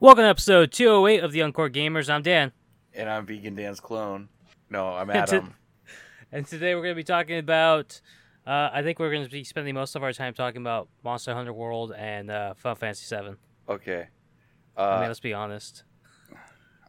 [0.00, 2.10] Welcome to episode 208 of the Encore Gamers.
[2.10, 2.52] I'm Dan.
[2.92, 4.28] And I'm Vegan Dan's clone.
[4.68, 5.54] No, I'm Adam.
[6.32, 8.00] And today we're going to be talking about.
[8.46, 11.34] Uh, I think we're going to be spending most of our time talking about Monster
[11.34, 13.36] Hunter World and uh, Final Fantasy VII.
[13.68, 14.08] Okay.
[14.76, 15.84] I Uh, mean, let's be honest.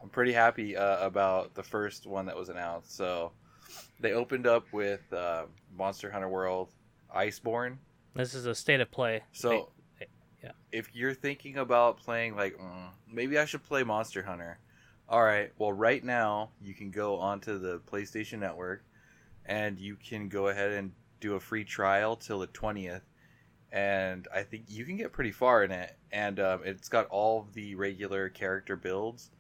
[0.02, 2.95] I'm pretty happy uh, about the first one that was announced.
[2.98, 3.32] So
[3.99, 5.45] they opened up with uh,
[5.77, 6.70] Monster Hunter World
[7.16, 7.77] Iceborne.
[8.16, 9.21] This is a state of play.
[9.31, 9.70] So
[10.44, 10.52] yeah.
[10.71, 14.59] if you're thinking about playing like mm, maybe I should play Monster Hunter.
[15.07, 15.52] All right.
[15.57, 18.84] Well, right now you can go onto the PlayStation Network
[19.45, 23.02] and you can go ahead and do a free trial till the 20th.
[23.72, 25.95] And I think you can get pretty far in it.
[26.11, 29.31] And um, it's got all of the regular character builds.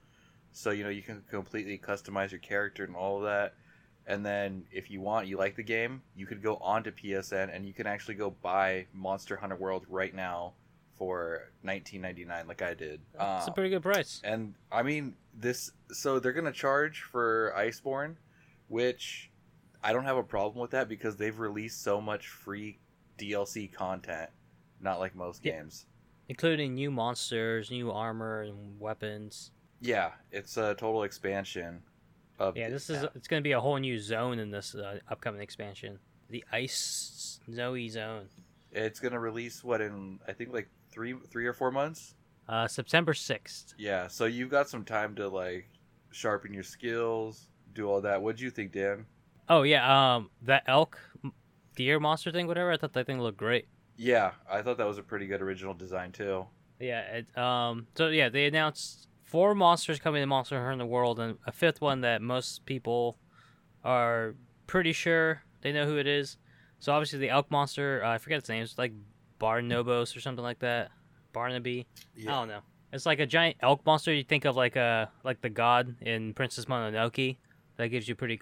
[0.53, 3.55] So, you know, you can completely customize your character and all of that.
[4.07, 7.65] And then if you want, you like the game, you could go onto PSN and
[7.65, 10.53] you can actually go buy Monster Hunter World right now
[10.97, 12.99] for 19.99 like I did.
[13.13, 14.21] It's a Um, pretty good price.
[14.23, 18.15] and I mean this so they're going to charge for Iceborne,
[18.67, 19.29] which
[19.83, 22.77] I don't have a problem with that because they've released so much free
[23.17, 24.29] DLC content,
[24.79, 25.53] not like most Yeah.
[25.59, 25.85] games.
[26.29, 29.51] Including new monsters, new armor, and weapons.
[29.79, 31.81] Yeah, it's a total expansion
[32.41, 34.99] of Yeah, this is it's going to be a whole new zone in this uh,
[35.09, 35.99] upcoming expansion.
[36.29, 38.27] The Ice Snowy Zone.
[38.71, 42.15] It's going to release what in I think like 3 3 or 4 months.
[42.47, 43.73] Uh, September 6th.
[43.77, 45.69] Yeah, so you've got some time to like
[46.11, 48.21] sharpen your skills, do all that.
[48.21, 49.05] What'd you think, Dan?
[49.47, 50.15] Oh, yeah.
[50.15, 50.99] Um, That elk,
[51.75, 53.67] deer monster thing, whatever, I thought that thing looked great.
[53.97, 56.45] Yeah, I thought that was a pretty good original design too.
[56.79, 57.01] Yeah.
[57.01, 57.87] It, um.
[57.95, 61.53] So yeah, they announced four monsters coming to Monster Hunter in the world, and a
[61.53, 63.17] fifth one that most people
[63.83, 64.35] are
[64.67, 66.37] pretty sure they know who it is.
[66.79, 68.61] So obviously the elk monster, uh, I forget its name.
[68.61, 68.91] It's like
[69.39, 70.91] Barnobos or something like that.
[71.31, 71.87] Barnaby.
[72.19, 72.59] I don't know.
[72.91, 74.13] It's like a giant elk monster.
[74.13, 77.37] You think of like a like the god in Princess Mononoke.
[77.77, 78.41] That gives you a pretty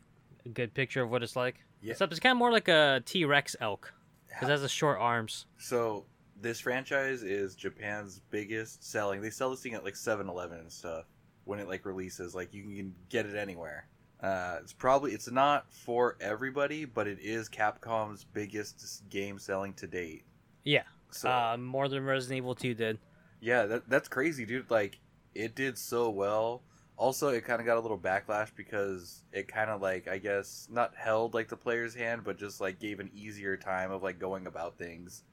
[0.53, 1.57] good picture of what it's like.
[1.83, 1.91] Yeah.
[1.91, 3.93] Except it's kind of more like a T Rex elk
[4.27, 5.45] because it has the short arms.
[5.59, 6.05] So
[6.41, 9.21] this franchise is Japan's biggest selling.
[9.21, 11.05] They sell this thing at like 7-Eleven and stuff
[11.45, 12.35] when it like releases.
[12.35, 13.87] Like you can get it anywhere.
[14.21, 19.87] Uh, it's probably it's not for everybody, but it is Capcom's biggest game selling to
[19.87, 20.23] date.
[20.63, 20.83] Yeah.
[21.11, 22.99] So uh, more than Resident Evil 2 did.
[23.39, 24.69] yeah, that that's crazy, dude.
[24.69, 24.99] Like
[25.33, 26.63] it did so well.
[26.97, 30.67] Also, it kind of got a little backlash because it kind of like I guess
[30.69, 34.19] not held like the player's hand, but just like gave an easier time of like
[34.19, 35.23] going about things.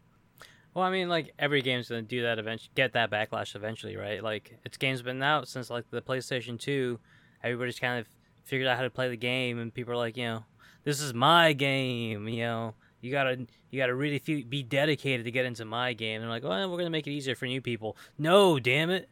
[0.77, 4.23] Well, I mean, like every game's gonna do that eventually, get that backlash eventually, right?
[4.23, 7.01] Like its game's been out since like the PlayStation 2.
[7.43, 8.07] Everybody's kind of
[8.45, 10.45] figured out how to play the game, and people are like, you know,
[10.85, 12.29] this is my game.
[12.29, 16.21] You know, you gotta you gotta really be dedicated to get into my game.
[16.21, 17.97] And like, well, we're gonna make it easier for new people.
[18.19, 19.09] No, damn it,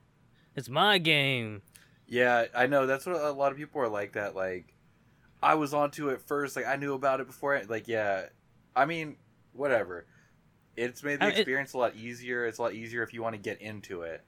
[0.55, 1.63] it's my game.
[2.07, 2.85] Yeah, I know.
[2.85, 4.13] That's what a lot of people are like.
[4.13, 4.75] That like,
[5.43, 6.57] I was onto it first.
[6.57, 7.59] Like I knew about it before.
[7.67, 8.27] Like yeah,
[8.77, 9.17] I mean,
[9.55, 10.05] whatever.
[10.77, 12.47] It's made the mean, it- experience a lot easier.
[12.47, 14.23] It's a lot easier if you want to get into it.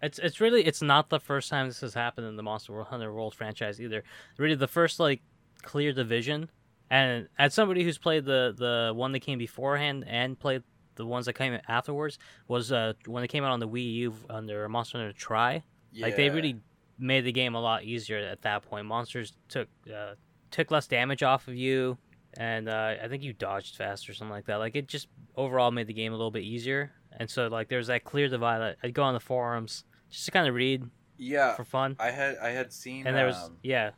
[0.00, 3.12] It's it's really it's not the first time this has happened in the Monster Hunter
[3.12, 4.04] World franchise either.
[4.36, 5.22] Really, the first like
[5.62, 6.50] clear division,
[6.88, 10.62] and as somebody who's played the the one that came beforehand and played
[10.94, 14.14] the ones that came afterwards was uh when it came out on the Wii U
[14.30, 15.62] under Monster Hunter Tri.
[15.94, 16.60] Like they really
[16.98, 18.86] made the game a lot easier at that point.
[18.86, 20.14] Monsters took uh,
[20.52, 21.98] took less damage off of you,
[22.34, 24.56] and uh, I think you dodged fast or something like that.
[24.56, 26.92] Like it just overall made the game a little bit easier.
[27.12, 28.76] And so like there's that clear divide.
[28.82, 30.84] I'd go on the forums just to kind of read
[31.16, 31.54] yeah.
[31.54, 31.96] for fun.
[31.98, 33.90] I had I had seen And there was um, yeah,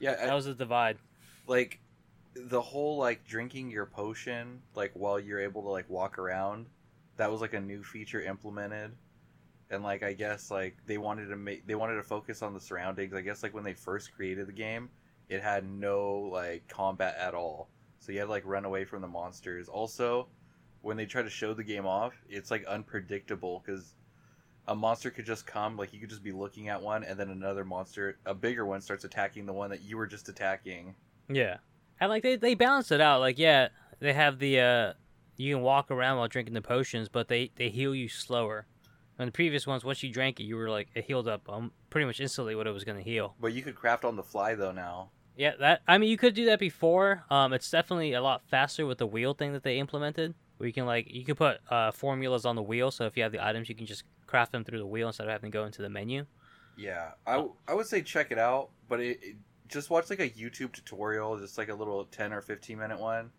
[0.00, 0.98] yeah that I- was the divide.
[1.46, 1.80] like
[2.34, 6.66] the whole like drinking your potion like while you're able to like walk around
[7.16, 8.92] that was like a new feature implemented
[9.70, 12.60] and like i guess like they wanted to make they wanted to focus on the
[12.60, 14.90] surroundings i guess like when they first created the game
[15.28, 19.02] it had no like combat at all so you had to like run away from
[19.02, 20.28] the monsters also
[20.82, 23.94] when they try to show the game off it's like unpredictable because
[24.68, 27.30] a monster could just come like you could just be looking at one and then
[27.30, 30.94] another monster a bigger one starts attacking the one that you were just attacking
[31.28, 31.58] Yeah,
[32.00, 33.20] and like they they balance it out.
[33.20, 33.68] Like yeah,
[34.00, 34.92] they have the uh
[35.36, 38.66] you can walk around while drinking the potions, but they they heal you slower.
[39.18, 41.72] And the previous ones, once you drank it, you were like it healed up um
[41.90, 43.34] pretty much instantly what it was gonna heal.
[43.40, 45.10] But you could craft on the fly though now.
[45.36, 47.24] Yeah, that I mean you could do that before.
[47.30, 50.72] Um, it's definitely a lot faster with the wheel thing that they implemented, where you
[50.72, 52.90] can like you can put uh formulas on the wheel.
[52.90, 55.26] So if you have the items, you can just craft them through the wheel instead
[55.26, 56.26] of having to go into the menu.
[56.76, 59.36] Yeah, I, w- I would say check it out, but it, it
[59.66, 63.30] just watch like a YouTube tutorial, just like a little ten or fifteen minute one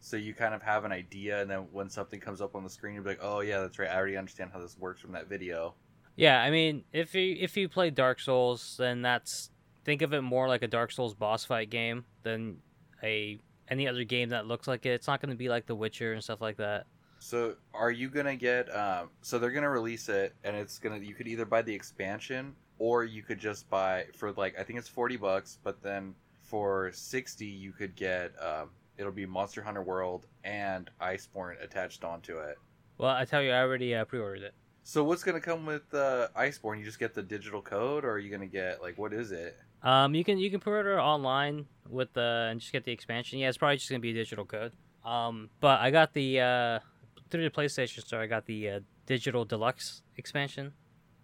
[0.00, 2.70] so you kind of have an idea, and then when something comes up on the
[2.70, 3.90] screen, you're like, "Oh yeah, that's right.
[3.90, 5.74] I already understand how this works from that video."
[6.16, 9.50] Yeah, I mean, if you if you play Dark Souls, then that's
[9.84, 12.58] think of it more like a Dark Souls boss fight game than
[13.02, 13.38] a
[13.68, 14.90] any other game that looks like it.
[14.90, 16.86] It's not going to be like The Witcher and stuff like that.
[17.18, 18.74] So, are you gonna get?
[18.74, 20.98] Um, so they're gonna release it, and it's gonna.
[20.98, 24.78] You could either buy the expansion, or you could just buy for like I think
[24.78, 28.32] it's forty bucks, but then for sixty you could get.
[28.40, 32.56] Um, it'll be Monster Hunter World and Iceborne attached onto it.
[32.98, 34.54] Well, I tell you, I already uh, pre-ordered it.
[34.82, 36.78] So what's gonna come with uh, Iceborne?
[36.78, 39.56] You just get the digital code, or are you gonna get like what is it?
[39.82, 43.38] Um, you can you can pre-order online with the and just get the expansion.
[43.38, 44.72] Yeah, it's probably just gonna be a digital code.
[45.04, 46.78] Um, but I got the uh
[47.30, 48.20] through the PlayStation Store.
[48.20, 50.72] I got the uh, digital deluxe expansion.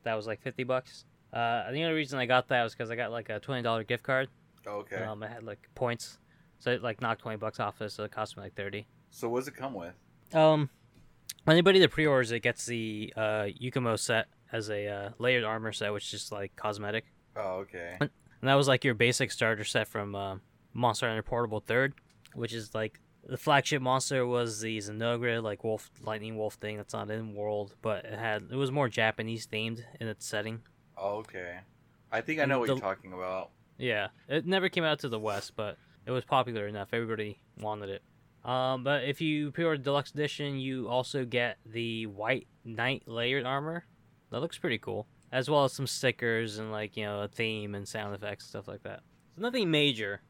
[0.02, 1.04] That was like fifty bucks.
[1.32, 3.84] Uh, the only reason I got that was because I got like a twenty dollar
[3.84, 4.28] gift card.
[4.66, 4.96] Okay.
[4.96, 6.18] Um, I had like points,
[6.62, 8.87] so it like knocked twenty bucks off it, so it cost me like thirty.
[9.11, 9.94] so what does it come with?
[10.32, 10.70] Um,
[11.47, 15.93] anybody that pre-orders it gets the uh Yukumo set as a uh, layered armor set,
[15.93, 17.06] which is just like cosmetic.
[17.37, 17.97] Oh, okay.
[18.00, 18.11] And
[18.43, 20.37] that was like your basic starter set from uh,
[20.75, 21.94] Monster Hunter Portable Third,
[22.35, 26.93] which is like the flagship monster was the Zinogre, like wolf, lightning wolf thing that's
[26.93, 30.61] not in world, but it had it was more Japanese themed in its setting.
[30.99, 31.61] Oh, okay.
[32.11, 33.50] I think I And know what the- you're talking about.
[33.79, 36.88] Yeah, it never came out to the West, but it was popular enough.
[36.93, 38.02] Everybody wanted it.
[38.49, 43.84] Um, but if you pre-order deluxe edition, you also get the white knight layered armor.
[44.31, 47.75] That looks pretty cool, as well as some stickers and like you know a theme
[47.75, 49.00] and sound effects stuff like that.
[49.37, 50.22] So nothing major.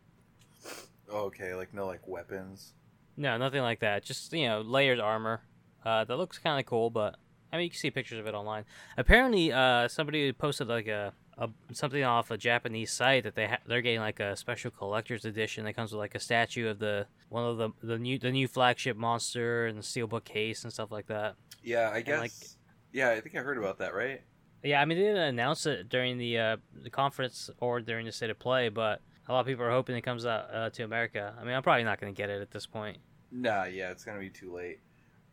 [1.10, 2.74] Oh, okay, like no like weapons.
[3.16, 4.04] No, nothing like that.
[4.04, 5.42] Just you know, layered armor.
[5.84, 7.16] Uh, that looks kind of cool, but
[7.52, 8.64] I mean, you can see pictures of it online.
[8.96, 13.58] Apparently, uh, somebody posted like a, a something off a Japanese site that they ha-
[13.66, 17.06] they're getting like a special collector's edition that comes with like a statue of the
[17.30, 20.90] one of the the new the new flagship monster and the steelbook case and stuff
[20.90, 21.34] like that.
[21.62, 22.20] Yeah, I guess.
[22.20, 22.32] like-
[22.92, 23.94] yeah, I think I heard about that.
[23.94, 24.20] Right?
[24.62, 28.12] Yeah, I mean they didn't announce it during the uh, the conference or during the
[28.12, 30.82] state of play, but a lot of people are hoping it comes out uh, to
[30.82, 31.34] America.
[31.40, 32.98] I mean, I'm probably not going to get it at this point.
[33.30, 34.80] Nah, yeah, it's gonna be too late.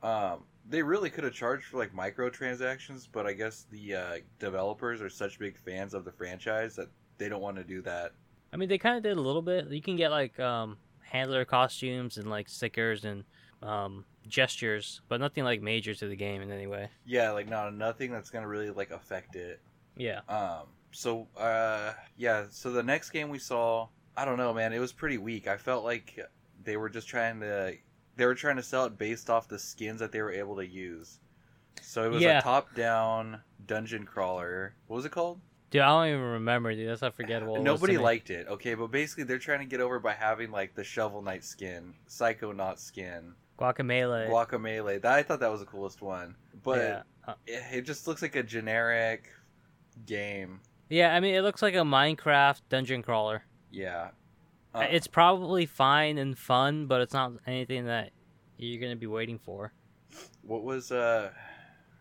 [0.01, 5.01] Um, they really could have charged for like microtransactions, but I guess the uh, developers
[5.01, 6.87] are such big fans of the franchise that
[7.17, 8.13] they don't want to do that.
[8.53, 9.69] I mean, they kind of did a little bit.
[9.69, 13.23] You can get like um, handler costumes and like stickers and
[13.61, 16.89] um, gestures, but nothing like major to the game in any way.
[17.05, 19.59] Yeah, like no, nothing that's gonna really like affect it.
[19.97, 20.21] Yeah.
[20.29, 24.79] Um, so uh, yeah, so the next game we saw, I don't know, man, it
[24.79, 25.47] was pretty weak.
[25.47, 26.19] I felt like
[26.63, 27.75] they were just trying to,
[28.19, 30.65] they were trying to sell it based off the skins that they were able to
[30.67, 31.19] use.
[31.81, 32.39] So it was Yeah.
[32.39, 34.75] a top-down dungeon crawler.
[34.87, 35.39] What was it called?
[35.71, 36.89] Dude, I don't even remember, dude.
[36.89, 37.55] That's unforgettable.
[37.55, 38.47] It was Nobody liked it.
[38.47, 41.93] Okay, but basically they're trying to get over by having like the Shovel Knight skin,
[42.07, 44.29] Psychonaut skin, Guacamole.
[44.29, 45.01] Guacamole.
[45.01, 46.35] That I thought that was the coolest one.
[46.63, 47.01] But yeah.
[47.27, 49.29] Uh, it, it just looks like a generic
[50.05, 50.59] game.
[50.89, 53.43] yeah, I mean, it looks like a Minecraft dungeon crawler.
[53.71, 54.09] Yeah.
[54.73, 58.11] Uh, It's probably fine and fun, but it's not anything that
[58.57, 59.73] you're gonna be waiting for.
[60.41, 61.29] what was uh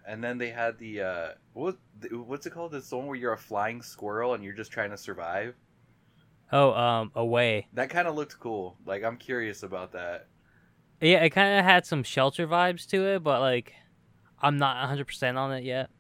[0.06, 1.76] and then they had the uh what
[2.11, 4.91] what's it called it's the one where you're a flying squirrel and you're just trying
[4.91, 5.55] to survive
[6.50, 7.69] Oh, um, away.
[7.75, 10.26] that kind of looked cool like i'm curious about that
[11.00, 13.75] Yeah, it kind of had some shelter vibes to it, but like,
[14.40, 15.90] I'm not 100 percent on it yet.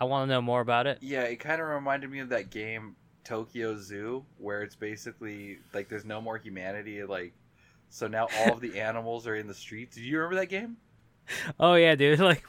[0.00, 0.98] I want to know more about it.
[1.00, 2.96] yeah it kind of reminded me of that game
[3.28, 7.32] tokyo zoo where it's basically like there's no more humanity like
[7.90, 10.76] so now all of the animals are in the streets do you remember that game
[11.60, 12.20] Oh yeah, dude.
[12.30, 12.42] Like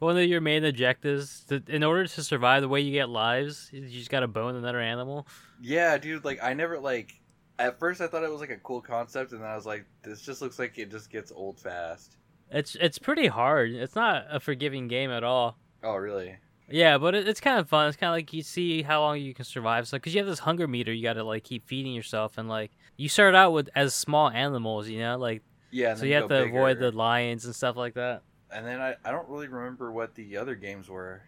[0.00, 3.70] one of your main objectives, to, in order to survive, the way you get lives,
[3.72, 5.28] you just gotta bone another animal.
[5.60, 7.20] yeah dude like i never like
[7.60, 9.84] at first i thought it was like a cool concept and then i was like
[10.02, 12.16] this just looks like it just gets old fast
[12.50, 13.70] It's it's pretty hard.
[13.70, 15.56] It's not a forgiving game at all.
[15.84, 16.34] oh really
[16.70, 17.88] Yeah, but it, it's kind of fun.
[17.88, 19.86] It's kind of like you see how long you can survive.
[19.86, 22.48] So, because you have this hunger meter, you got to like keep feeding yourself, and
[22.48, 26.28] like you start out with as small animals, you know, like Yeah, so you have
[26.28, 28.22] to avoid the lions and stuff like that.
[28.50, 31.22] And then I, I don't really remember what the other games were.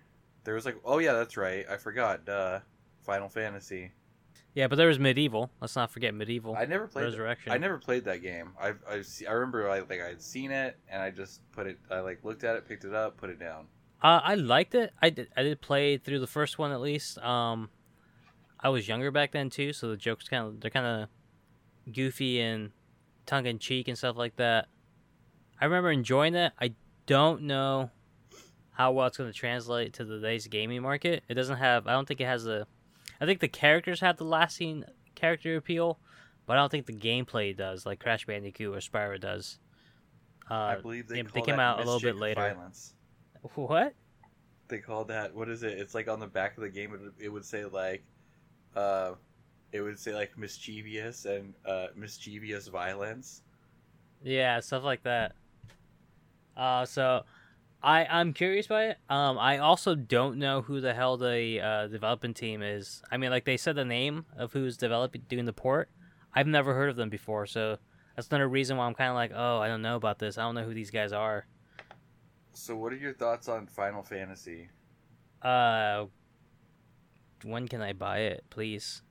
[0.44, 2.24] There was like, oh yeah, that's right, I forgot.
[2.24, 2.60] Duh,
[3.02, 3.92] Final Fantasy.
[4.54, 5.50] Yeah, but there was MediEvil.
[5.60, 7.02] Let's not forget MediEvil I never played.
[7.04, 7.52] resurrection.
[7.52, 8.52] I never played that game.
[8.58, 11.78] I I I remember I like I had seen it and I just put it.
[11.90, 13.66] I like looked at it, picked it up, put it down.
[14.02, 14.92] Uh, I liked it.
[15.00, 15.28] I did.
[15.36, 17.18] I did play through the first one at least.
[17.18, 17.70] Um,
[18.60, 22.40] I was younger back then too, so the jokes kind of they're kind of goofy
[22.40, 22.72] and
[23.24, 24.68] tongue in cheek and stuff like that.
[25.60, 26.52] I remember enjoying it.
[26.60, 26.74] I
[27.06, 27.90] don't know
[28.72, 31.24] how well it's going to translate to today's gaming market.
[31.28, 31.86] It doesn't have.
[31.86, 32.66] I don't think it has a.
[33.20, 34.84] I think the characters have the lasting
[35.14, 35.98] character appeal,
[36.44, 39.58] but I don't think the gameplay does like Crash Bandicoot or Spyro does.
[40.50, 42.40] Uh, I believe they, call they came out a little bit later.
[42.40, 42.94] Violence.
[43.54, 43.94] What?
[44.68, 45.78] They call that what is it?
[45.78, 46.92] It's like on the back of the game.
[46.94, 48.02] It, would- it would say like,
[48.74, 49.12] uh,
[49.72, 53.42] it would say like mischievous and uh, mischievous violence.
[54.22, 55.32] Yeah, stuff like that.
[56.56, 57.22] Uh, so
[57.82, 58.98] I I'm curious by it.
[59.08, 63.02] Um, I also don't know who the hell the uh, development team is.
[63.10, 65.90] I mean, like they said the name of who's developing doing the port.
[66.34, 67.78] I've never heard of them before, so
[68.14, 70.38] that's another reason why I'm kind of like, oh, I don't know about this.
[70.38, 71.46] I don't know who these guys are.
[72.56, 74.70] So, what are your thoughts on Final Fantasy?
[75.42, 76.06] Uh,
[77.44, 79.02] when can I buy it, please?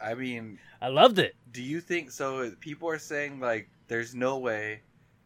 [0.00, 1.34] I mean, I loved it.
[1.50, 2.52] do you think so?
[2.60, 4.82] People are saying like, there's no way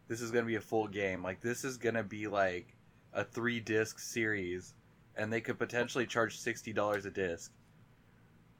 [0.07, 1.21] this is gonna be a full game.
[1.21, 2.75] Like, this is gonna be like
[3.13, 4.73] a three disc series,
[5.15, 7.51] and they could potentially charge sixty dollars a disc.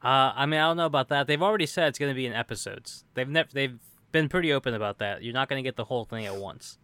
[0.03, 1.25] Uh, I mean, I don't know about that.
[1.25, 3.05] They've already said it's going to be in episodes.
[3.15, 3.79] They've never they've
[4.11, 5.23] been pretty open about that.
[5.23, 6.77] You're not going to get the whole thing at once.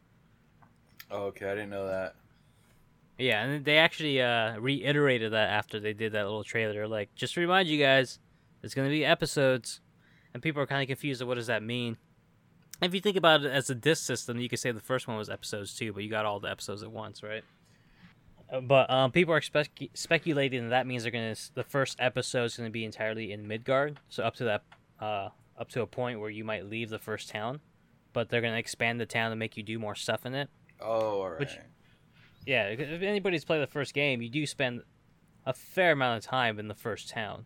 [1.13, 2.15] Oh, okay, I didn't know that.
[3.19, 6.87] Yeah, and they actually uh, reiterated that after they did that little trailer.
[6.87, 8.17] Like, just to remind you guys,
[8.63, 9.79] it's going to be episodes,
[10.33, 11.21] and people are kind of confused.
[11.21, 11.97] Of what does that mean?
[12.81, 15.15] If you think about it as a disc system, you could say the first one
[15.15, 17.43] was episodes too, but you got all the episodes at once, right?
[18.51, 22.45] Uh, But um, people are spec- speculating that that means they're gonna the first episode
[22.45, 24.63] is gonna be entirely in Midgard, so up to that
[24.99, 27.61] uh, up to a point where you might leave the first town,
[28.11, 30.49] but they're gonna expand the town to make you do more stuff in it.
[30.81, 31.39] Oh, all right.
[31.39, 31.57] Which-
[32.45, 34.81] Yeah, if anybody's played the first game, you do spend
[35.45, 37.45] a fair amount of time in the first town.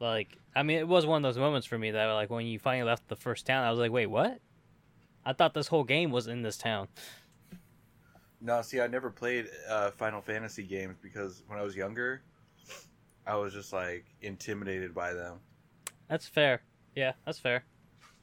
[0.00, 2.58] Like, I mean, it was one of those moments for me that, like, when you
[2.58, 4.40] finally left the first town, I was like, wait, what?
[5.24, 6.88] I thought this whole game was in this town.
[8.40, 12.22] No, see, I never played uh, Final Fantasy games because when I was younger,
[13.26, 15.38] I was just like intimidated by them.
[16.08, 16.62] That's fair.
[16.96, 17.64] Yeah, that's fair.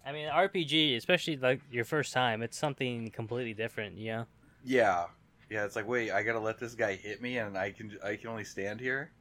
[0.06, 4.25] I mean, RPG, especially like your first time, it's something completely different, you know?
[4.63, 5.08] Yeah,
[5.50, 5.65] yeah.
[5.65, 8.29] It's like, wait, I gotta let this guy hit me, and I can I can
[8.29, 9.12] only stand here.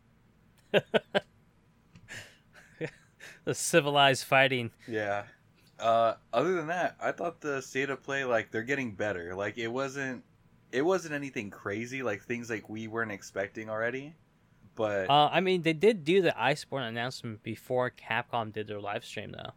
[3.45, 4.71] the civilized fighting.
[4.87, 5.25] Yeah.
[5.79, 9.35] Uh, other than that, I thought the state of play like they're getting better.
[9.35, 10.25] Like it wasn't
[10.73, 14.17] it wasn't anything crazy, like things like we weren't expecting already.
[14.75, 19.05] But Uh, I mean, they did do the Iceborne announcement before Capcom did their live
[19.05, 19.53] stream, though.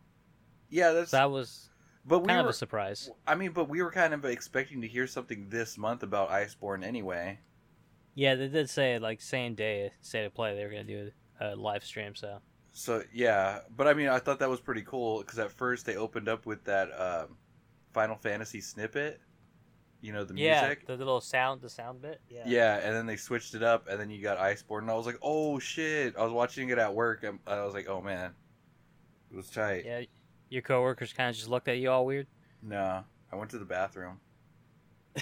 [0.72, 1.70] Yeah, that's So that was
[2.06, 3.10] but we kind were, of a surprise.
[3.28, 6.84] I mean, but we were kind of expecting to hear something this month about Iceborne
[6.84, 7.40] anyway.
[8.16, 11.56] Yeah, they did say like same day state of play they were gonna do a
[11.56, 12.16] live stream.
[12.16, 12.40] So
[12.72, 15.96] So yeah, but I mean, I thought that was pretty cool because at first they
[15.96, 17.38] opened up with that um,
[17.94, 19.22] Final Fantasy snippet,
[20.02, 20.88] you know, the yeah, music.
[20.88, 22.22] the little sound, the sound bit.
[22.30, 22.44] Yeah.
[22.46, 25.06] Yeah, and then they switched it up, and then you got Iceborne, and I was
[25.06, 28.34] like, "Oh shit!" I was watching it at work, and I was like, "Oh man,
[29.32, 30.02] it was tight." Yeah.
[30.52, 32.28] Your coworkers kind of just looked at you all weird.
[32.62, 34.20] No, I went to the bathroom.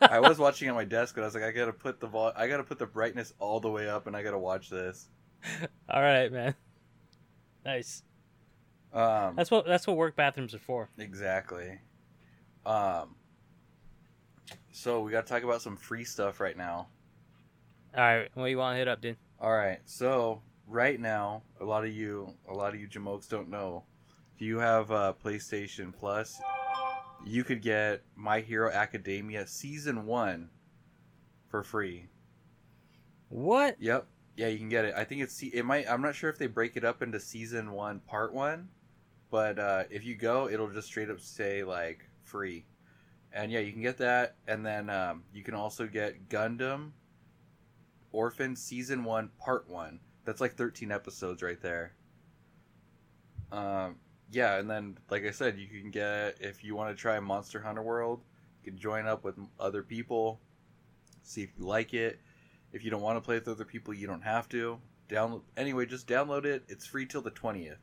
[0.00, 2.32] I was watching on my desk, but I was like, "I gotta put the vol-
[2.34, 5.08] I gotta put the brightness all the way up, and I gotta watch this."
[5.90, 6.54] all right, man.
[7.64, 8.02] Nice.
[8.92, 10.88] Um, That's what that's what work bathrooms are for.
[10.98, 11.78] Exactly.
[12.64, 13.14] Um.
[14.72, 16.88] So we got to talk about some free stuff right now.
[17.94, 19.16] All right, what do you want to hit up, dude?
[19.38, 19.80] All right.
[19.84, 23.84] So right now, a lot of you, a lot of you jamokes don't know.
[24.40, 26.40] If you have uh, PlayStation Plus,
[27.26, 30.48] you could get My Hero Academia season one
[31.50, 32.06] for free.
[33.28, 33.76] What?
[33.78, 34.06] Yep.
[34.38, 34.94] Yeah, you can get it.
[34.96, 35.84] I think it's it might.
[35.90, 38.70] I'm not sure if they break it up into season one, part one,
[39.30, 42.64] but uh, if you go, it'll just straight up say like free,
[43.34, 46.92] and yeah, you can get that, and then um, you can also get Gundam
[48.10, 50.00] Orphan season one, part one.
[50.24, 51.92] That's like 13 episodes right there.
[53.52, 53.96] Um,
[54.30, 57.60] yeah, and then like I said, you can get if you want to try Monster
[57.60, 58.22] Hunter World,
[58.62, 60.40] you can join up with other people,
[61.22, 62.20] see if you like it.
[62.72, 64.78] If you don't want to play with other people, you don't have to.
[65.08, 66.62] Download anyway, just download it.
[66.68, 67.78] It's free till the twentieth.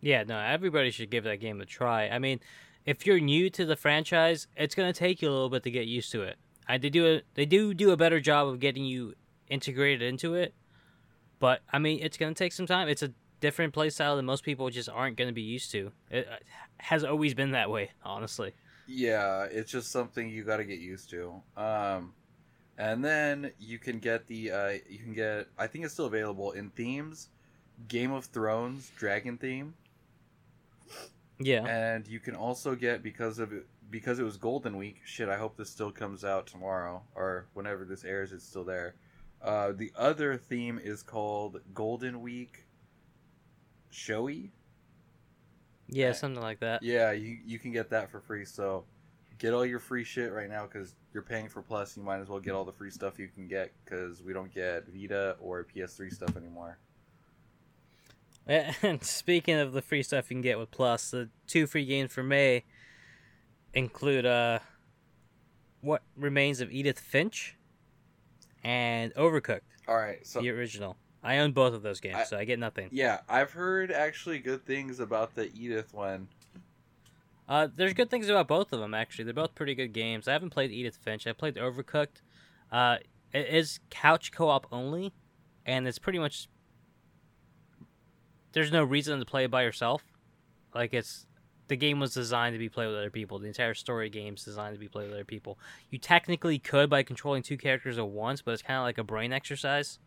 [0.00, 2.08] Yeah, no, everybody should give that game a try.
[2.08, 2.40] I mean,
[2.84, 5.86] if you're new to the franchise, it's gonna take you a little bit to get
[5.86, 6.36] used to it.
[6.68, 9.14] I they do a, they do do a better job of getting you
[9.48, 10.54] integrated into it,
[11.38, 12.88] but I mean, it's gonna take some time.
[12.88, 15.92] It's a different playstyle than most people just aren't gonna be used to.
[16.10, 16.36] It uh,
[16.78, 18.54] has always been that way, honestly.
[18.86, 21.42] Yeah, it's just something you got to get used to.
[21.56, 22.14] Um,
[22.78, 26.52] and then you can get the uh, you can get I think it's still available
[26.52, 27.30] in themes,
[27.88, 29.74] Game of Thrones dragon theme,
[31.38, 33.52] Yeah, and you can also get because of
[33.90, 35.00] because it was Golden Week.
[35.04, 38.32] Shit, I hope this still comes out tomorrow or whenever this airs.
[38.32, 38.94] It's still there.
[39.42, 42.65] Uh, the other theme is called Golden Week
[43.96, 44.50] Showy.
[45.88, 46.82] yeah, something like that.
[46.82, 48.44] Yeah, you you can get that for free.
[48.44, 48.84] So
[49.38, 51.96] get all your free shit right now because you're paying for Plus.
[51.96, 54.52] You might as well get all the free stuff you can get because we don't
[54.54, 56.78] get Vita or PS3 stuff anymore.
[58.48, 62.12] And speaking of the free stuff you can get with Plus, the two free games
[62.12, 62.62] for May
[63.74, 64.60] include uh,
[65.80, 67.56] what remains of Edith Finch
[68.62, 70.96] and Overcooked, All right, so the original.
[71.22, 72.88] I own both of those games, I- so I get nothing.
[72.92, 76.28] yeah, I've heard actually good things about the Edith one.
[77.48, 79.24] Uh, there's good things about both of them actually.
[79.24, 80.26] They're both pretty good games.
[80.28, 81.26] I haven't played Edith Finch.
[81.26, 82.20] I played Overcooked.
[82.72, 82.96] Uh,
[83.32, 85.12] it is couch co-op only,
[85.64, 86.48] and it's pretty much
[88.52, 90.02] there's no reason to play it by yourself.
[90.74, 91.26] Like it's
[91.68, 93.38] the game was designed to be played with other people.
[93.38, 95.58] The entire story game's designed to be played with other people.
[95.90, 99.04] You technically could by controlling two characters at once, but it's kind of like a
[99.04, 99.98] brain exercise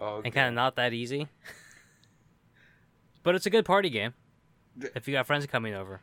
[0.00, 1.28] Oh, and kind of not that easy.
[3.22, 4.14] but it's a good party game
[4.94, 6.00] if you got friends coming over.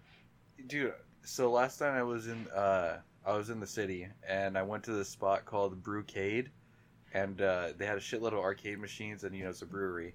[0.68, 0.94] dude.
[1.24, 4.84] So last time I was in, uh, I was in the city and I went
[4.84, 6.50] to this spot called Brewcade,
[7.14, 10.14] and uh, they had a shitload of arcade machines and you know it's a brewery,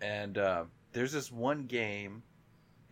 [0.00, 2.22] and uh, there's this one game.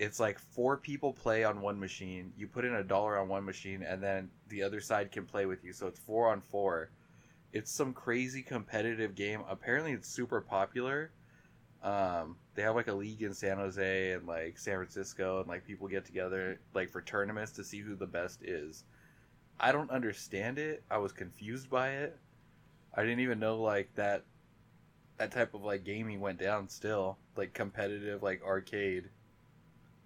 [0.00, 2.32] It's like four people play on one machine.
[2.36, 5.46] You put in a dollar on one machine, and then the other side can play
[5.46, 5.72] with you.
[5.72, 6.90] So it's four on four.
[7.54, 9.42] It's some crazy competitive game.
[9.48, 11.12] Apparently, it's super popular.
[11.82, 15.64] Um, they have like a league in San Jose and like San Francisco, and like
[15.66, 18.84] people get together like for tournaments to see who the best is.
[19.60, 20.84] I don't understand it.
[20.90, 22.18] I was confused by it.
[22.94, 24.26] I didn't even know like that
[25.18, 29.10] that type of like gaming went down still like competitive like arcade.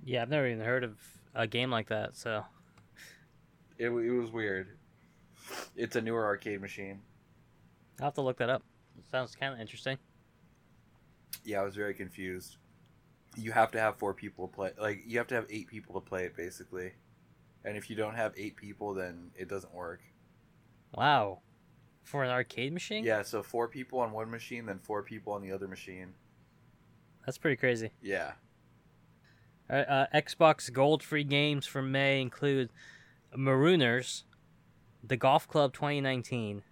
[0.04, 0.98] Yeah, I've never even heard of
[1.34, 2.16] a game like that.
[2.16, 2.44] So
[3.78, 4.76] It, it was weird.
[5.76, 7.00] It's a newer arcade machine.
[8.00, 8.62] I'll have to look that up.
[9.10, 9.98] sounds kind of interesting.
[11.44, 12.56] Yeah, I was very confused.
[13.36, 14.70] You have to have four people to play.
[14.80, 16.92] Like you have to have eight people to play it basically.
[17.64, 20.00] And if you don't have eight people, then it doesn't work.
[20.94, 21.40] Wow,
[22.02, 23.04] for an arcade machine?
[23.04, 26.14] Yeah, so four people on one machine, then four people on the other machine.
[27.26, 27.90] that's pretty crazy.
[28.00, 28.32] Yeah.
[29.70, 32.70] All right, uh, Xbox Gold free games for May include
[33.36, 34.22] Marooners,
[35.04, 36.62] The Golf Club 2019,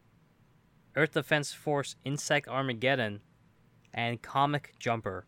[0.96, 3.20] Earth Defense Force Insect Armageddon,
[3.92, 5.26] and Comic Jumper.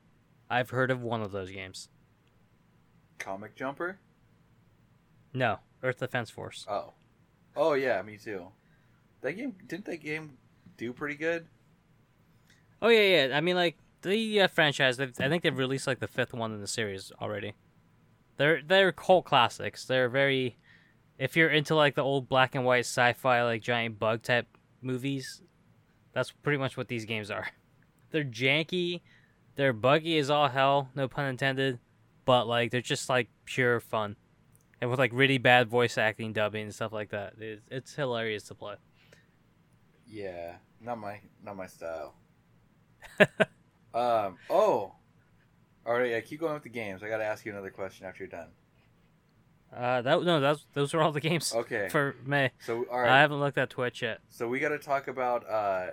[0.51, 1.89] I've heard of one of those games.
[3.19, 3.99] Comic Jumper?
[5.35, 6.67] No, Earth Defense Force.
[6.69, 6.95] Oh.
[7.55, 8.47] Oh yeah, me too.
[9.21, 10.39] That game didn't that game
[10.77, 11.47] do pretty good?
[12.81, 13.37] Oh yeah, yeah.
[13.37, 15.01] I mean, like the uh, franchise.
[15.01, 17.55] I think they've released like the fifth one in the series already.
[18.37, 19.85] They're they're cult classics.
[19.85, 20.57] They're very.
[21.19, 24.47] If you're into like the old black and white sci-fi like giant bug type
[24.81, 25.43] movies,
[26.19, 27.47] that's pretty much what these games are.
[28.11, 29.03] They're janky.
[29.55, 30.89] They're buggy as all hell.
[30.97, 31.79] No pun intended.
[32.25, 34.17] But like they're just like pure fun,
[34.81, 37.35] and with like really bad voice acting, dubbing, and stuff like that.
[37.39, 38.75] It's, it's hilarious to play.
[40.07, 42.15] Yeah, not my not my style.
[43.95, 44.37] um.
[44.51, 44.93] Oh.
[45.87, 46.11] All right.
[46.11, 46.21] Yeah.
[46.21, 47.03] Keep going with the games.
[47.03, 48.49] I got to ask you another question after you're done.
[49.75, 51.89] Uh, that no, those those are all the games Okay.
[51.91, 52.51] for May.
[52.61, 54.21] So all I haven't looked at Twitch yet.
[54.31, 55.91] So we got to talk about uh,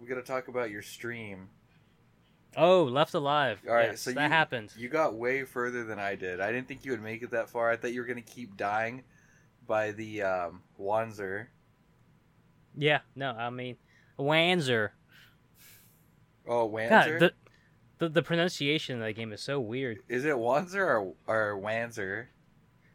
[0.00, 1.48] we got to talk about your stream.
[2.56, 3.60] Oh, Left Alive.
[3.68, 4.72] All right, Yes, so that you- happened.
[4.76, 6.40] You got way further than I did.
[6.40, 7.70] I didn't think you would make it that far.
[7.70, 9.02] I thought you were gonna keep dying
[9.66, 11.46] by the um, Wanzer.
[12.76, 13.76] Yeah, no, I mean,
[14.18, 14.90] Wanzer.
[16.46, 16.88] Oh, Wanzer.
[16.90, 17.32] God, the,
[17.98, 19.98] the the pronunciation of that game is so weird.
[20.08, 22.26] Is it Wanzer or or Wanzer?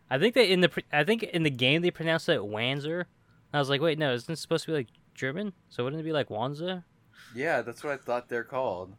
[0.10, 3.06] I think that in the I think in the game they pronounce it Wanzer.
[3.52, 5.54] I was like, wait, no, isn't it supposed to be like German?
[5.70, 6.84] So wouldn't it be like Wanzer?
[7.36, 8.96] Yeah, that's what I thought they're called.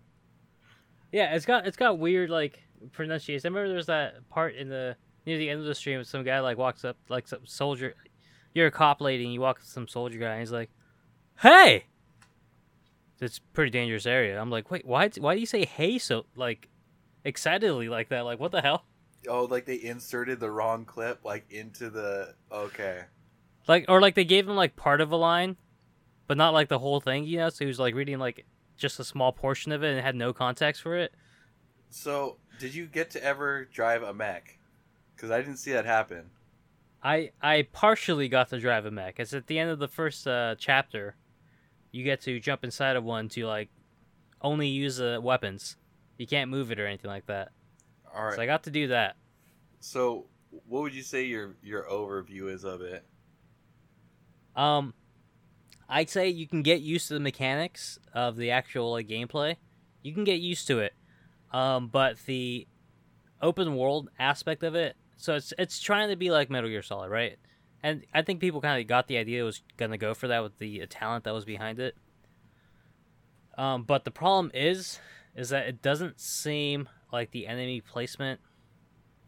[1.12, 2.60] Yeah, it's got it's got weird like
[2.92, 3.46] pronunciation.
[3.46, 6.40] I remember there's that part in the near the end of the stream, some guy
[6.40, 7.94] like walks up like some soldier.
[8.54, 10.70] You're a cop lady, and you walk up to some soldier guy, and he's like,
[11.40, 11.86] "Hey."
[13.20, 14.40] It's a pretty dangerous area.
[14.40, 15.10] I'm like, wait, why?
[15.18, 16.68] Why do you say "hey" so like
[17.24, 18.24] excitedly like that?
[18.24, 18.84] Like, what the hell?
[19.28, 23.02] Oh, like they inserted the wrong clip like into the okay.
[23.68, 25.56] Like, or like they gave him like part of a line,
[26.30, 27.24] but not like the whole thing.
[27.24, 30.00] You know, so he was like reading like just a small portion of it and
[30.00, 31.12] had no context for it.
[31.88, 34.60] So, did you get to ever drive a mech?
[35.16, 36.30] Because I didn't see that happen.
[37.02, 39.18] I I partially got to drive a mech.
[39.18, 41.16] It's at the end of the first uh, chapter.
[41.90, 43.70] You get to jump inside of one to like
[44.40, 45.78] only use the weapons.
[46.16, 47.48] You can't move it or anything like that.
[48.14, 48.36] All right.
[48.36, 49.16] So I got to do that.
[49.80, 50.26] So,
[50.68, 53.04] what would you say your your overview is of it?
[54.54, 54.94] Um,
[55.90, 59.56] I'd say you can get used to the mechanics of the actual like gameplay.
[60.02, 60.94] You can get used to it.
[61.52, 62.66] Um, but the
[63.42, 67.10] open world aspect of it, so it's it's trying to be like Metal Gear Solid,
[67.10, 67.36] right?
[67.82, 70.42] and I think people kind of got the idea it was gonna go for that
[70.42, 71.96] with the talent that was behind it.
[73.56, 74.98] Um, but the problem is,
[75.34, 78.40] is that it doesn't seem like the enemy placement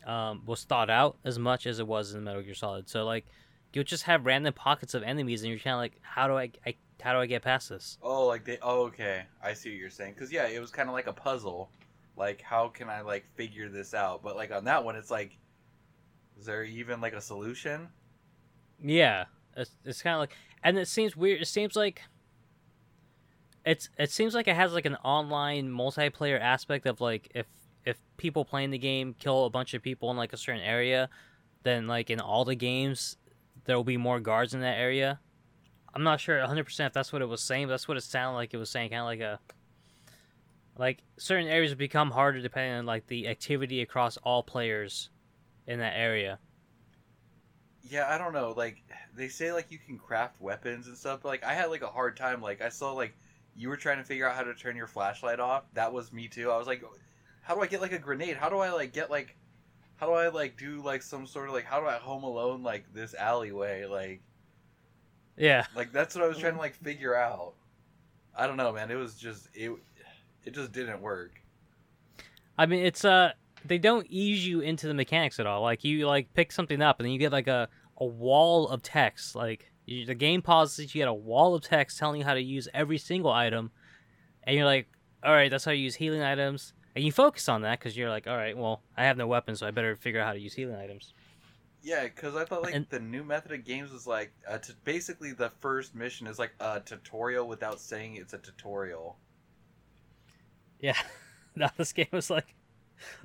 [0.06, 2.88] um, was thought out as much as it was in Metal Gear Solid.
[2.88, 3.26] So like,
[3.72, 6.50] you'll just have random pockets of enemies, and you're kind of like, how do I,
[6.66, 7.98] I, how do I get past this?
[8.02, 8.58] Oh, like they.
[8.62, 9.24] Oh, okay.
[9.42, 10.14] I see what you're saying.
[10.14, 11.70] Because yeah, it was kind of like a puzzle.
[12.16, 14.22] Like, how can I like figure this out?
[14.22, 15.38] But like on that one, it's like,
[16.38, 17.88] is there even like a solution?
[18.82, 19.24] Yeah,
[19.56, 21.40] it's, it's kind of like, and it seems weird.
[21.40, 22.02] It seems like
[23.64, 27.46] it's it seems like it has like an online multiplayer aspect of like if
[27.84, 31.08] if people playing the game kill a bunch of people in like a certain area,
[31.62, 33.16] then like in all the games
[33.64, 35.20] there will be more guards in that area.
[35.94, 38.36] I'm not sure 100% if that's what it was saying, but that's what it sounded
[38.36, 39.40] like it was saying kind of like a
[40.78, 45.10] like certain areas become harder depending on like the activity across all players
[45.66, 46.38] in that area.
[47.82, 48.54] Yeah, I don't know.
[48.56, 48.82] Like
[49.14, 51.20] they say, like you can craft weapons and stuff.
[51.22, 52.40] But like I had like a hard time.
[52.40, 53.14] Like I saw like
[53.54, 55.64] you were trying to figure out how to turn your flashlight off.
[55.74, 56.50] That was me too.
[56.50, 56.82] I was like,
[57.42, 58.36] how do I get like a grenade?
[58.36, 59.36] How do I like get like,
[59.96, 62.62] how do I like do like some sort of like how do I home alone
[62.62, 64.22] like this alleyway like.
[65.36, 65.66] Yeah.
[65.74, 67.54] Like that's what I was trying to like figure out.
[68.36, 68.90] I don't know, man.
[68.90, 69.72] It was just it.
[70.44, 71.40] It just didn't work.
[72.58, 73.32] I mean, it's uh,
[73.64, 75.62] they don't ease you into the mechanics at all.
[75.62, 78.82] Like you like pick something up and then you get like a a wall of
[78.82, 79.34] text.
[79.34, 82.42] Like you, the game pauses, you get a wall of text telling you how to
[82.42, 83.70] use every single item,
[84.44, 84.88] and you're like,
[85.22, 88.10] all right, that's how you use healing items, and you focus on that because you're
[88.10, 90.40] like, all right, well, I have no weapon, so I better figure out how to
[90.40, 91.14] use healing items.
[91.82, 94.72] Yeah, because I thought like And- the new method of games was like uh, t-
[94.84, 99.16] basically the first mission is like a tutorial without saying it's a tutorial.
[100.80, 100.96] Yeah.
[101.56, 102.54] now this game was like,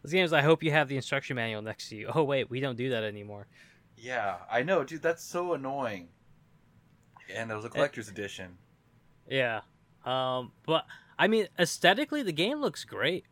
[0.02, 0.34] this game is.
[0.34, 2.10] I hope you have the instruction manual next to you.
[2.14, 3.46] Oh wait, we don't do that anymore.
[3.96, 5.02] Yeah, I know, dude.
[5.04, 6.10] That's so annoying.
[7.34, 8.58] And it was a collector's edition.
[9.30, 9.62] Yeah.
[10.06, 10.86] Um, but
[11.20, 13.26] I mean, aesthetically, the game looks great.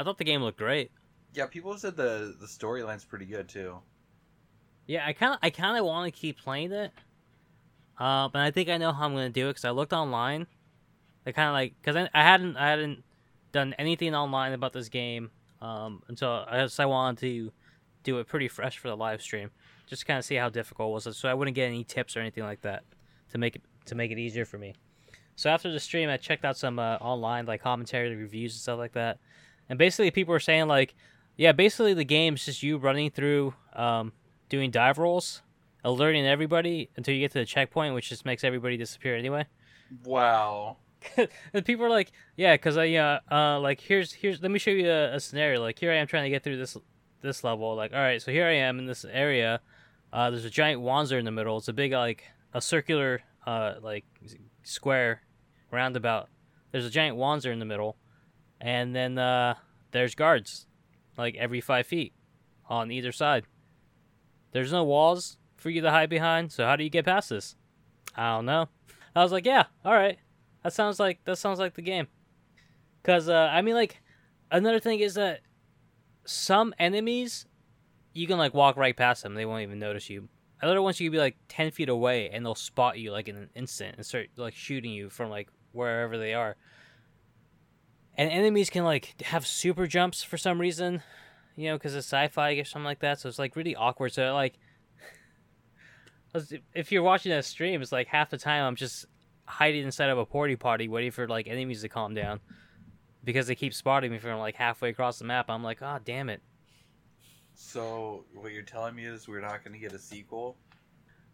[0.00, 0.90] I thought the game looked great.
[1.34, 3.76] Yeah, people said the the storyline's pretty good too.
[4.86, 6.90] Yeah, I kind of, I kind of want to keep playing it.
[7.98, 10.46] Uh, but I think I know how I'm gonna do it because I looked online.
[11.26, 13.04] I kind of like because I, I hadn't, I hadn't
[13.52, 17.52] done anything online about this game um, until I just I wanted to
[18.02, 19.50] do it pretty fresh for the live stream,
[19.86, 22.16] just kind of see how difficult was it was, so I wouldn't get any tips
[22.16, 22.84] or anything like that
[23.32, 24.74] to make it to make it easier for me.
[25.36, 28.78] So after the stream, I checked out some uh, online like commentary, reviews, and stuff
[28.78, 29.18] like that,
[29.70, 30.94] and basically people were saying like,
[31.36, 34.12] yeah, basically the game's just you running through, um,
[34.48, 35.42] doing dive rolls,
[35.84, 39.46] alerting everybody until you get to the checkpoint, which just makes everybody disappear anyway.
[40.04, 40.78] Wow.
[41.54, 44.72] and people are like, yeah, because I uh, uh like here's here's let me show
[44.72, 45.62] you a, a scenario.
[45.62, 46.76] Like here I am trying to get through this
[47.22, 47.74] this level.
[47.76, 49.60] Like all right, so here I am in this area.
[50.12, 51.56] Uh, there's a giant Wanzer in the middle.
[51.56, 54.04] It's a big like a circular uh like
[54.64, 55.22] square
[55.70, 56.28] roundabout.
[56.72, 57.96] There's a giant Wanzer in the middle,
[58.60, 59.54] and then uh
[59.92, 60.66] there's guards
[61.16, 62.12] like every five feet
[62.68, 63.44] on either side.
[64.52, 66.52] There's no walls for you to hide behind.
[66.52, 67.56] So how do you get past this?
[68.16, 68.68] I don't know.
[69.14, 70.18] I was like, yeah, all right.
[70.62, 72.08] That sounds like that sounds like the game.
[73.02, 74.00] Cause uh, I mean, like
[74.50, 75.40] another thing is that
[76.24, 77.46] some enemies
[78.12, 80.28] you can like walk right past them; they won't even notice you.
[80.62, 83.36] Other ones you can be like ten feet away and they'll spot you like in
[83.36, 86.56] an instant and start like shooting you from like wherever they are.
[88.16, 91.02] And enemies can like have super jumps for some reason,
[91.56, 93.20] you know, because it's sci-fi or something like that.
[93.20, 94.12] So it's like really awkward.
[94.12, 94.58] So like,
[96.74, 99.06] if you're watching that stream, it's like half the time I'm just
[99.46, 102.40] hiding inside of a porty potty waiting for like enemies to calm down
[103.24, 105.46] because they keep spotting me from like halfway across the map.
[105.48, 106.42] I'm like, oh damn it.
[107.54, 110.56] So what you're telling me is we're not going to get a sequel?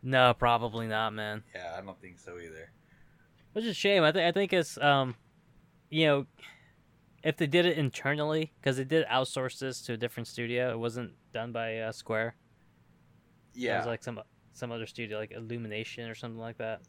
[0.03, 1.43] No, probably not, man.
[1.55, 2.71] Yeah, I don't think so either.
[3.53, 4.03] Which is a shame.
[4.03, 5.15] I think I think it's um,
[5.89, 6.27] you know,
[7.23, 10.71] if they did it internally, because they did outsource this to a different studio.
[10.71, 12.37] It wasn't done by uh, Square.
[13.55, 14.21] Yeah, it was like some
[14.53, 16.83] some other studio, like Illumination or something like that.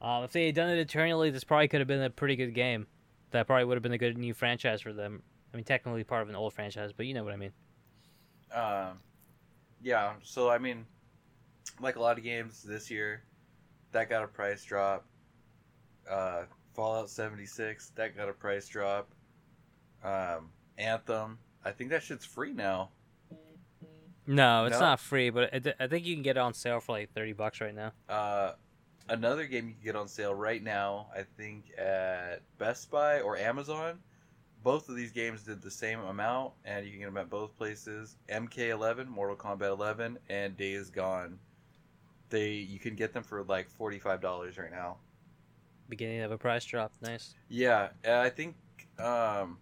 [0.00, 2.54] Um, if they had done it internally, this probably could have been a pretty good
[2.54, 2.86] game.
[3.30, 5.22] That probably would have been a good new franchise for them.
[5.52, 7.52] I mean, technically part of an old franchise, but you know what I mean.
[8.52, 8.98] Um,
[9.82, 10.14] yeah.
[10.22, 10.84] So I mean,
[11.80, 13.22] like a lot of games this year,
[13.92, 15.06] that got a price drop.
[16.10, 16.42] Uh,
[16.74, 19.08] Fallout 76 that got a price drop.
[20.02, 22.90] Um, Anthem, I think that shit's free now.
[24.26, 24.80] No, it's No?
[24.80, 27.32] not free, but I, I think you can get it on sale for like thirty
[27.34, 27.92] bucks right now.
[28.08, 28.52] Uh,
[29.08, 33.36] another game you can get on sale right now, I think at Best Buy or
[33.36, 33.98] Amazon.
[34.62, 37.54] Both of these games did the same amount, and you can get them at both
[37.54, 38.16] places.
[38.30, 41.38] MK11, Mortal Kombat 11, and Days Gone
[42.30, 44.96] they you can get them for like forty five dollars right now.
[45.88, 46.92] Beginning of a price drop.
[47.02, 47.34] Nice.
[47.48, 48.56] Yeah, I think
[48.98, 49.58] um,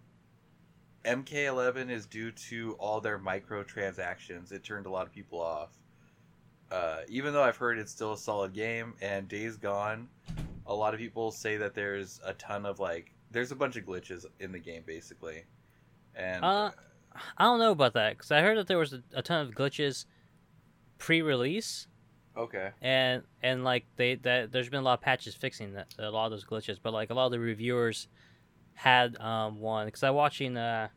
[1.05, 4.51] MK11 is due to all their microtransactions.
[4.51, 5.69] It turned a lot of people off.
[6.71, 10.07] Uh, even though I've heard it's still a solid game, and Days Gone,
[10.65, 13.85] a lot of people say that there's a ton of like, there's a bunch of
[13.85, 15.43] glitches in the game basically,
[16.15, 16.71] and Uh,
[17.37, 19.53] I don't know about that because I heard that there was a, a ton of
[19.53, 20.05] glitches
[20.97, 21.87] pre-release,
[22.37, 26.09] okay, and and like they that there's been a lot of patches fixing that a
[26.09, 28.07] lot of those glitches, but like a lot of the reviewers
[28.75, 30.87] had um one because I watching uh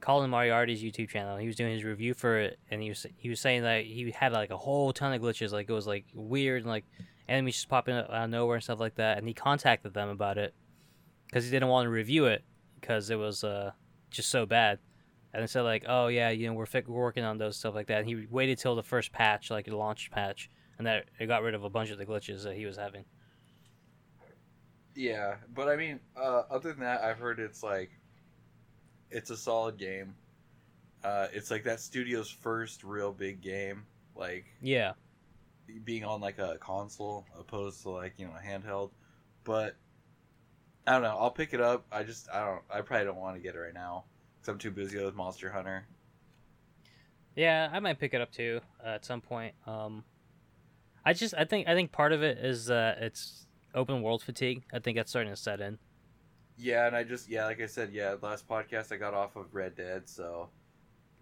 [0.00, 1.36] Colin Moriarty's YouTube channel.
[1.36, 4.10] He was doing his review for it, and he was he was saying that he
[4.10, 6.84] had like a whole ton of glitches, like it was like weird and like
[7.28, 9.18] enemies just popping up out of nowhere and stuff like that.
[9.18, 10.54] And he contacted them about it
[11.26, 12.44] because he didn't want to review it
[12.80, 13.72] because it was uh
[14.10, 14.78] just so bad.
[15.32, 17.88] And said like, oh yeah, you know we're, fi- we're working on those stuff like
[17.88, 18.00] that.
[18.00, 21.42] And he waited till the first patch, like the launch patch, and that it got
[21.42, 23.04] rid of a bunch of the glitches that he was having.
[24.94, 27.90] yeah, but I mean, uh, other than that, I've heard it's like,
[29.10, 30.14] it's a solid game.
[31.04, 33.86] Uh, it's like that studio's first real big game,
[34.16, 34.94] like Yeah,
[35.84, 38.90] being on like a console opposed to like you know a handheld
[39.44, 39.76] but
[40.86, 43.36] i don't know i'll pick it up i just i don't i probably don't want
[43.36, 44.04] to get it right now
[44.48, 45.86] because i'm too busy with monster hunter
[47.36, 49.54] Yeah, I might pick it up too uh, at some point.
[49.66, 50.02] Um,
[51.04, 54.64] I just I think I think part of it is uh, it's open world fatigue.
[54.72, 55.78] I think that's starting to set in.
[56.56, 59.54] yeah and i just yeah like i said yeah last podcast i got off of
[59.54, 60.48] red dead so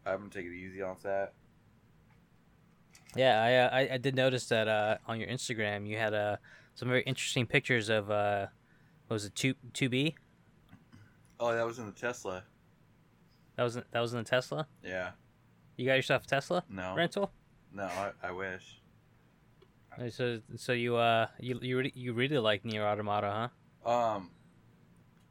[0.07, 1.35] i'm gonna take it easy on that
[3.15, 6.37] Yeah, I uh, I, I did notice that uh, on your Instagram you had uh,
[6.75, 8.47] some very interesting pictures of uh,
[9.09, 10.17] what was it two two B?
[11.41, 12.43] oh that was in the tesla
[13.57, 14.67] That was in- that was in the Tesla.
[14.83, 15.11] yeah
[15.77, 17.33] You got yourself a Tesla no rental.
[17.73, 18.81] no i, I wish
[20.11, 23.51] So so you uh you you really, you really like Nier Automata,
[23.85, 23.91] huh?
[23.91, 24.31] um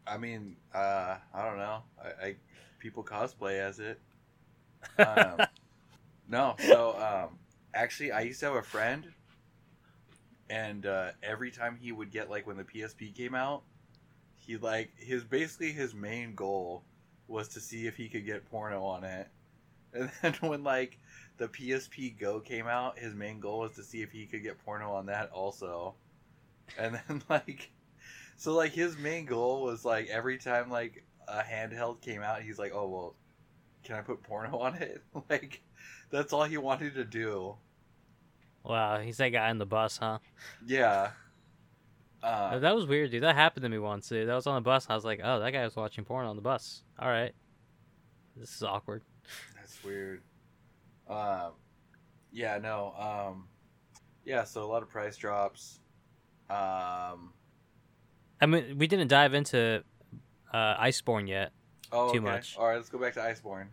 [0.07, 2.35] i mean uh i don't know i, I
[2.79, 3.99] people cosplay as it
[4.99, 5.41] um,
[6.29, 7.39] no, so um,
[7.73, 9.07] actually, I used to have a friend,
[10.49, 13.63] and uh, every time he would get like when the PSP came out,
[14.37, 16.83] he like his basically his main goal
[17.27, 19.27] was to see if he could get porno on it,
[19.93, 20.97] and then when like
[21.37, 24.63] the PSP Go came out, his main goal was to see if he could get
[24.63, 25.95] porno on that also,
[26.77, 27.71] and then like,
[28.37, 32.59] so like his main goal was like every time like a handheld came out, he's
[32.59, 33.15] like, oh well
[33.85, 35.01] can I put porno on it?
[35.29, 35.61] like,
[36.09, 37.55] that's all he wanted to do.
[38.63, 40.17] Wow, he's that guy on the bus, huh?
[40.65, 41.11] Yeah.
[42.25, 43.21] Uh, that was weird, dude.
[43.23, 44.27] That happened to me once, dude.
[44.27, 44.87] That was on the bus.
[44.89, 46.81] I was like, oh, that guy was watching porn on the bus.
[46.97, 47.33] All right,
[48.35, 49.03] this is awkward.
[49.55, 50.21] that's weird.
[51.07, 51.51] Um,
[52.31, 52.93] yeah, no.
[52.97, 53.47] Um,
[54.25, 55.79] yeah, so a lot of price drops.
[56.49, 57.33] Um,
[58.41, 59.83] I mean, we didn't dive into
[60.51, 61.51] uh, Iceborne yet.
[61.91, 62.25] oh, Too okay.
[62.25, 62.55] much.
[62.57, 63.67] All right, let's go back to Iceborne.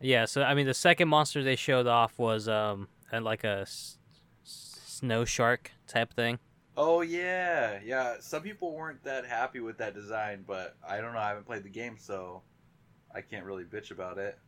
[0.00, 3.60] Yeah, so I mean, the second monster they showed off was um uh, like a
[3.60, 3.98] s-
[4.42, 6.38] snow shark type thing.
[6.76, 8.16] Oh yeah, yeah.
[8.20, 11.18] Some people weren't that happy with that design, but I don't know.
[11.18, 12.42] I haven't played the game, so
[13.14, 14.38] I can't really bitch about it.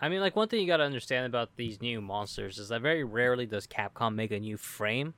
[0.00, 2.80] I mean, like one thing you got to understand about these new monsters is that
[2.80, 5.14] very rarely does Capcom make a new frame.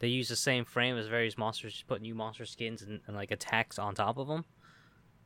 [0.00, 3.16] They use the same frame as various monsters, just put new monster skins and, and
[3.16, 4.44] like attacks on top of them.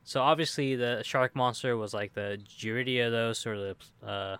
[0.03, 4.37] So obviously, the shark monster was like the Gyarados or the uh,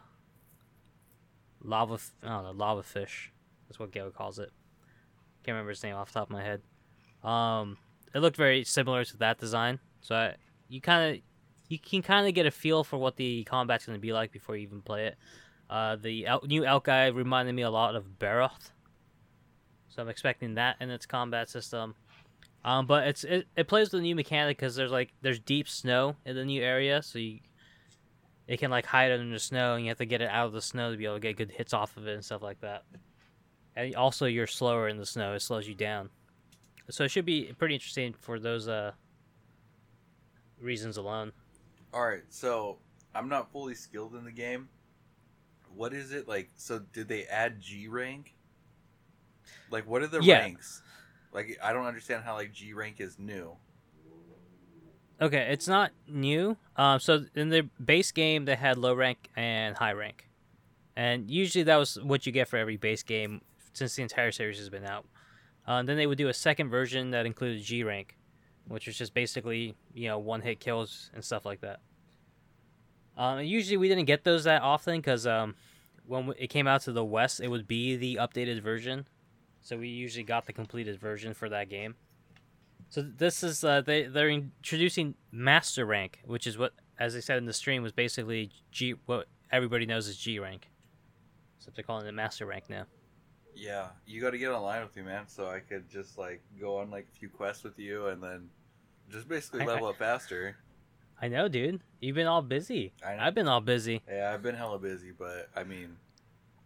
[1.63, 1.95] lava.
[1.95, 3.32] f- I don't know, lava fish.
[3.67, 4.51] That's what Gale calls it.
[5.46, 6.62] Can't remember his name off the top of my head.
[7.24, 7.78] Um,
[8.16, 9.80] it looked very similar to that design.
[10.02, 10.36] So I,
[10.70, 11.22] you kind of
[11.70, 14.32] you can kind of get a feel for what the combat's going to be like
[14.32, 15.18] before you even play it.
[15.70, 18.72] Uh, the el- new elk guy reminded me a lot of Barroth,
[19.90, 21.96] so I'm expecting that in its combat system.
[22.64, 25.70] Um, but it's it, it plays with a new mechanic because there's like there's deep
[25.70, 27.40] snow in the new area, so you
[28.48, 30.54] it can like hide under the snow, and you have to get it out of
[30.54, 32.62] the snow to be able to get good hits off of it and stuff like
[32.62, 32.84] that.
[33.76, 36.10] And also, you're slower in the snow; it slows you down.
[36.90, 38.92] So it should be pretty interesting for those uh
[40.60, 41.32] reasons alone.
[41.94, 42.78] All right, so
[43.14, 44.70] I'm not fully skilled in the game.
[45.74, 46.52] What is it like?
[46.56, 48.36] So did they add G rank?
[49.70, 50.40] Like, what are the Yeah.
[50.40, 50.82] ranks?
[51.32, 53.58] Like, I don't understand how like G rank is new.
[55.22, 56.58] Okay, it's not new.
[56.76, 60.28] Um, so in the base game, they had low rank and high rank,
[60.96, 63.42] and usually that was what you get for every base game
[63.76, 65.06] since the entire series has been out.
[65.68, 68.18] Uh, then they would do a second version that included G rank,
[68.68, 71.80] which was just basically you know one hit kills and stuff like that.
[73.18, 75.56] Um, and usually we didn't get those that often because um,
[76.06, 79.08] when it came out to the West, it would be the updated version.
[79.62, 81.96] So we usually got the completed version for that game.
[82.90, 87.38] So this is uh, they they're introducing Master Rank, which is what, as I said
[87.38, 90.70] in the stream, was basically G what everybody knows is G rank.
[91.58, 92.86] Except they're calling it Master Rank now.
[93.56, 96.78] Yeah, you got to get online with me, man, so I could just like go
[96.80, 98.50] on like a few quests with you and then
[99.10, 100.58] just basically I- level up faster.
[101.22, 101.80] I know, dude.
[102.02, 102.91] You've been all busy.
[103.06, 103.24] I know.
[103.24, 104.02] I've been all busy.
[104.06, 105.96] Yeah, I've been hella busy, but I mean,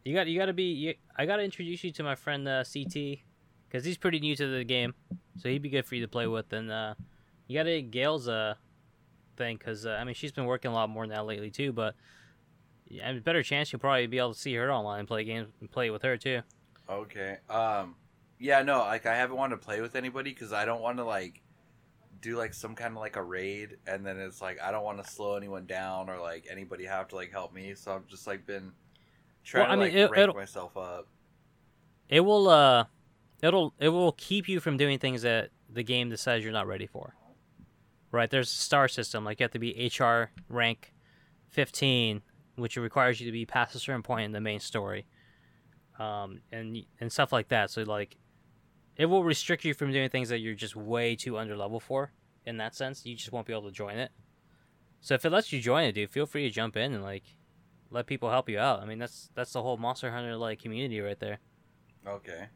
[0.04, 0.72] You got you got to be.
[0.74, 3.20] You, I got to introduce you to my friend uh, CT,
[3.68, 4.96] because he's pretty new to the game,
[5.38, 6.52] so he'd be good for you to play with.
[6.52, 6.96] And uh,
[7.48, 8.56] you got to get Gail's uh
[9.38, 11.72] thing, because uh, I mean she's been working a lot more now lately too.
[11.72, 11.94] But
[12.88, 15.24] yeah, I mean, better chance you'll probably be able to see her online and play
[15.26, 16.42] games and play with her too.
[16.90, 17.38] Okay.
[17.50, 17.96] Um,
[18.40, 21.04] yeah, no, like I haven't wanted to play with anybody because I don't want to
[21.04, 21.42] like
[22.22, 25.04] do like some kind of like a raid, and then it's like I don't want
[25.04, 27.74] to slow anyone down or like anybody have to like help me.
[27.76, 28.72] So I've just like been
[29.44, 31.08] trying Well, I to mean, like it- rank myself up.
[32.10, 32.86] It will uh,
[33.44, 36.88] it'll it will keep you from doing things that the game decides you're not ready
[36.88, 37.14] for.
[38.12, 38.30] Right?
[38.30, 39.24] There's a star system.
[39.24, 40.94] Like you have to be HR rank
[41.50, 42.24] 15,
[42.56, 45.06] which requires you to be past a certain point in the main story,
[46.00, 47.70] um, and and stuff like that.
[47.70, 48.18] So like,
[48.96, 52.12] it will restrict you from doing things that you're just way too under level for.
[52.46, 54.12] In that sense, you just won't be able to join it.
[55.02, 57.24] So if it lets you join it, dude, feel free to jump in and like
[57.92, 58.82] let people help you out.
[58.82, 61.40] I mean, that's that's the whole Monster Hunter like community right there.
[62.08, 62.48] Okay.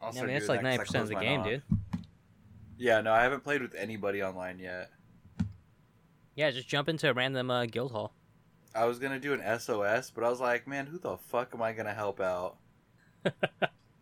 [0.00, 1.62] I'll I mean, it's like that 'cause I ninety percent of the game, mine dude.
[2.76, 4.90] Yeah, no, I haven't played with anybody online yet.
[6.34, 8.14] Yeah, just jump into a random uh, guild hall.
[8.74, 11.62] I was gonna do an SOS, but I was like, man, who the fuck am
[11.62, 12.56] I gonna help out?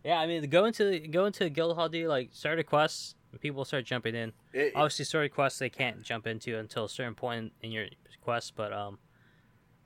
[0.04, 2.08] Yeah, I mean, go into go into guild hall, dude.
[2.08, 4.32] Like, start a quest, and people start jumping in.
[4.52, 7.86] It, Obviously, story quests they can't jump into until a certain point in your
[8.20, 8.54] quest.
[8.56, 8.98] But um,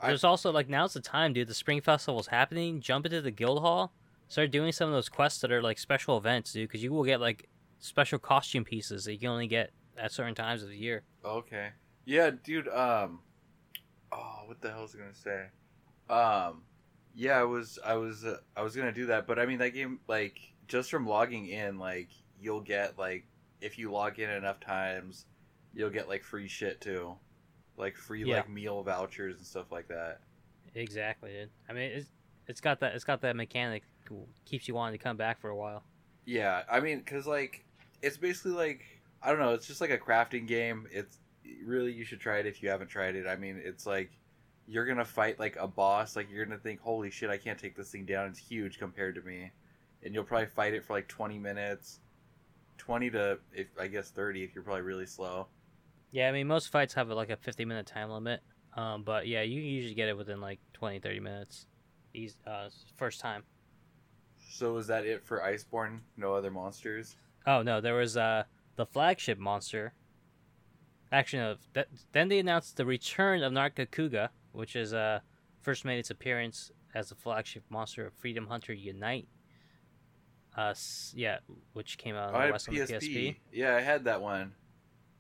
[0.00, 1.48] I- there's also like now's the time, dude.
[1.48, 2.80] The spring festival's happening.
[2.80, 3.92] Jump into the guild hall.
[4.28, 6.68] Start doing some of those quests that are like special events, dude.
[6.68, 10.34] Because you will get like special costume pieces that you can only get at certain
[10.34, 11.02] times of the year.
[11.24, 11.68] Okay.
[12.06, 12.68] Yeah, dude.
[12.68, 13.20] Um.
[14.10, 15.46] Oh, what the hell was I gonna say?
[16.08, 16.62] Um.
[17.16, 17.78] Yeah, I was.
[17.84, 18.24] I was.
[18.24, 21.46] Uh, I was gonna do that, but I mean, that game, like, just from logging
[21.48, 23.24] in, like, you'll get like,
[23.62, 25.24] if you log in enough times,
[25.74, 27.16] you'll get like free shit too,
[27.76, 28.36] like free Yeah.
[28.36, 30.20] like meal vouchers and stuff like that.
[30.74, 31.50] Exactly, dude.
[31.68, 32.08] I mean, it's
[32.46, 33.82] it's got that it's got that mechanic
[34.44, 35.82] keeps you wanting to come back for a while.
[36.26, 37.64] Yeah, I mean, cause like
[38.02, 38.82] it's basically like
[39.22, 40.86] I don't know, it's just like a crafting game.
[40.92, 41.18] It's
[41.64, 43.26] really you should try it if you haven't tried it.
[43.26, 44.10] I mean, it's like
[44.66, 47.76] you're gonna fight like a boss, like you're gonna think, holy shit, I can't take
[47.76, 48.28] this thing down.
[48.28, 49.50] It's huge compared to me,
[50.02, 52.00] and you'll probably fight it for like 20 minutes,
[52.78, 55.46] 20 to if I guess 30 if you're probably really slow.
[56.10, 58.40] Yeah, I mean, most fights have like a 50 minute time limit.
[58.76, 61.66] Um, but yeah, you can usually get it within like 20, 30 minutes.
[62.12, 63.42] These uh, first time.
[64.50, 66.00] So is that it for Iceborne?
[66.16, 67.16] No other monsters?
[67.46, 68.44] Oh no, there was uh
[68.76, 69.92] the flagship monster.
[71.12, 71.56] Actually, no.
[71.74, 75.20] That, then they announced the return of Nargacuga, which is uh
[75.60, 79.28] first made its appearance as the flagship monster of Freedom Hunter Unite.
[80.56, 80.74] Uh,
[81.14, 81.38] yeah,
[81.74, 82.90] which came out on Oh, the West PSP.
[82.90, 83.36] PSP.
[83.52, 84.54] Yeah, I had that one.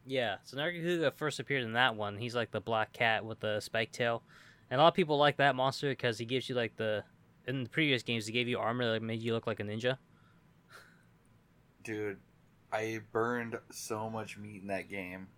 [0.06, 2.16] Yeah, so Nargacuga first appeared in that one.
[2.16, 4.22] He's like the black cat with the spike tail,
[4.70, 7.04] and a lot of people like that monster because he gives you like the.
[7.46, 9.98] In the previous games, he gave you armor that made you look like a ninja.
[11.84, 12.18] Dude,
[12.72, 15.28] I burned so much meat in that game.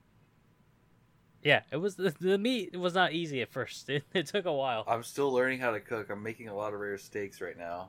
[1.49, 3.89] Yeah, it was the, the meat was not easy at first.
[3.99, 4.85] It, it took a while.
[4.87, 6.11] I'm still learning how to cook.
[6.11, 7.89] I'm making a lot of rare steaks right now.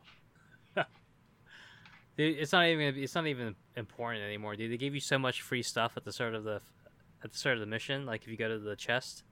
[2.17, 4.71] Dude, it's not even it's not even important anymore, dude.
[4.71, 6.61] They gave you so much free stuff at the start of the
[7.21, 8.05] at the start of the mission.
[8.05, 9.23] Like if you go to the chest,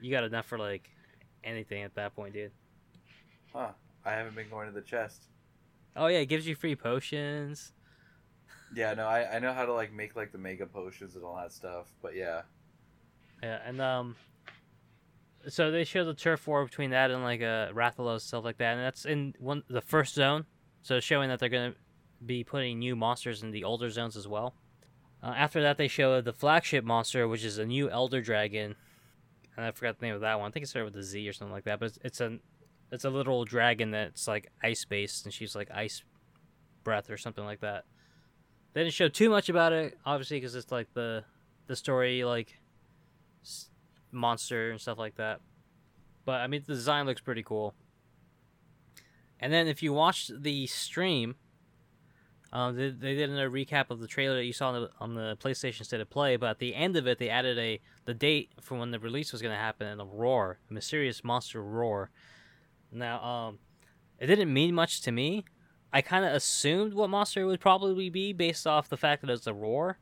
[0.00, 0.88] you got enough for like
[1.42, 2.52] anything at that point, dude.
[3.52, 3.70] Huh.
[4.04, 5.24] I haven't been going to the chest.
[5.96, 7.72] Oh yeah, it gives you free potions.
[8.76, 11.36] Yeah, no, I, I know how to like make like the mega potions and all
[11.36, 11.92] that stuff.
[12.00, 12.42] But yeah.
[13.42, 14.16] Yeah, and um,
[15.48, 18.76] so they show the turf war between that and like uh, Rathalos stuff like that,
[18.76, 20.44] and that's in one the first zone.
[20.82, 21.74] So showing that they're gonna
[22.24, 24.54] be putting new monsters in the older zones as well.
[25.22, 28.74] Uh, after that, they show the flagship monster, which is a new Elder Dragon,
[29.56, 30.48] and I forgot the name of that one.
[30.48, 31.80] I think it started with a Z or something like that.
[31.80, 32.38] But it's, it's a
[32.92, 36.02] it's a literal dragon that's like ice based, and she's like ice
[36.84, 37.84] breath or something like that.
[38.72, 41.24] They didn't show too much about it, obviously, because it's like the
[41.66, 42.59] the story like
[44.12, 45.40] monster and stuff like that.
[46.24, 47.74] But I mean, the design looks pretty cool.
[49.38, 51.36] And then if you watch the stream,
[52.52, 55.14] um, they, they did a recap of the trailer that you saw on the, on
[55.14, 56.36] the PlayStation State of Play.
[56.36, 59.32] But at the end of it, they added a the date for when the release
[59.32, 62.10] was going to happen and a roar, a mysterious monster roar.
[62.92, 63.58] Now, um,
[64.18, 65.44] it didn't mean much to me.
[65.92, 69.30] I kind of assumed what monster it would probably be based off the fact that
[69.30, 69.98] it's a roar,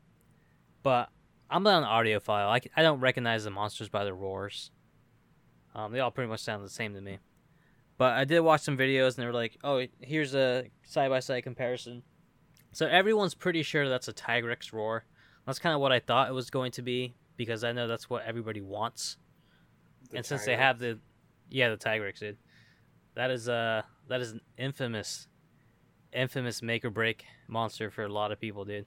[0.83, 1.11] but
[1.51, 2.49] I'm not an audiophile.
[2.49, 4.71] I, I don't recognize the monsters by their roars.
[5.75, 7.19] Um, they all pretty much sound the same to me.
[7.97, 11.21] But I did watch some videos and they were like, oh, here's a side by
[11.21, 12.03] side comparison.
[12.73, 15.05] So everyone's pretty sure that's a Tigrex roar.
[15.47, 18.09] That's kind of what I thought it was going to be because I know that's
[18.09, 19.17] what everybody wants.
[20.11, 20.99] The and since they have the,
[21.49, 22.37] yeah, the Tigrex, dude,
[23.15, 25.27] that is uh that is an infamous,
[26.13, 28.87] infamous make or break monster for a lot of people, dude.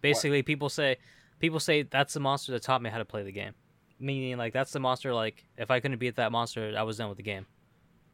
[0.00, 0.98] Basically, people say,
[1.38, 3.52] people say that's the monster that taught me how to play the game.
[3.98, 5.14] Meaning, like that's the monster.
[5.14, 7.46] Like if I couldn't beat that monster, I was done with the game.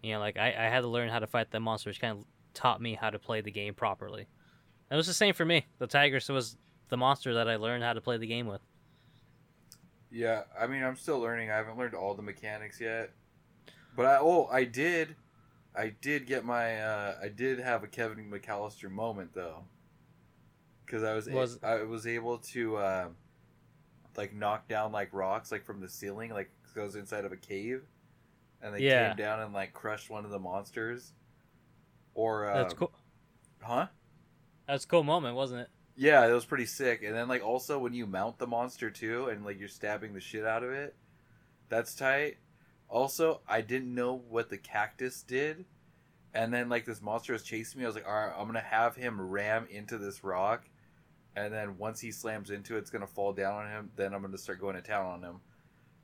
[0.02, 2.18] You know, like I, I had to learn how to fight that monster, which kind
[2.18, 4.26] of taught me how to play the game properly.
[4.90, 5.66] And it was the same for me.
[5.78, 6.56] The Tigrex was
[6.88, 8.60] the monster that I learned how to play the game with.
[10.10, 11.50] Yeah, I mean, I'm still learning.
[11.50, 13.10] I haven't learned all the mechanics yet.
[13.96, 15.14] But I oh, I did,
[15.76, 19.64] I did get my, uh, I did have a Kevin McAllister moment though,
[20.90, 23.08] because I was Was- I was able to, uh,
[24.16, 27.82] like knock down like rocks like from the ceiling, like was inside of a cave,
[28.60, 29.08] and they Yeah.
[29.08, 31.12] came down and like crushed one of the monsters.
[32.14, 32.92] Or uh, That's cool.
[33.62, 33.86] huh?
[34.66, 35.68] That's a cool moment, wasn't it?
[35.96, 37.02] Yeah, it was pretty sick.
[37.02, 40.20] And then like also when you mount the monster too, and like you're stabbing the
[40.20, 40.96] shit out of it,
[41.68, 42.38] that's tight.
[42.88, 45.64] Also, I didn't know what the cactus did,
[46.34, 47.84] and then like this monster was chasing me.
[47.84, 50.68] I was like, all right, I'm gonna have him ram into this rock,
[51.44, 53.90] and then once he slams into it, it's gonna fall down on him.
[53.96, 55.40] Then I'm gonna start going to town on him.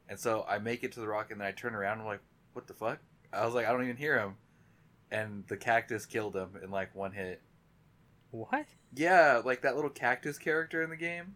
[0.09, 1.95] And so I make it to the rock, and then I turn around.
[1.95, 2.23] And I'm like,
[2.53, 2.99] what the fuck?
[3.33, 4.37] I was like, I don't even hear him,
[5.11, 7.43] and the cactus killed him in like one hit.
[8.31, 8.67] What?
[8.95, 11.35] Yeah, like that little cactus character in the game.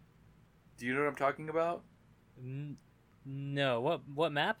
[0.77, 1.83] Do you know what I'm talking about?
[2.39, 2.77] N-
[3.25, 3.81] no.
[3.81, 4.01] What?
[4.13, 4.57] What map?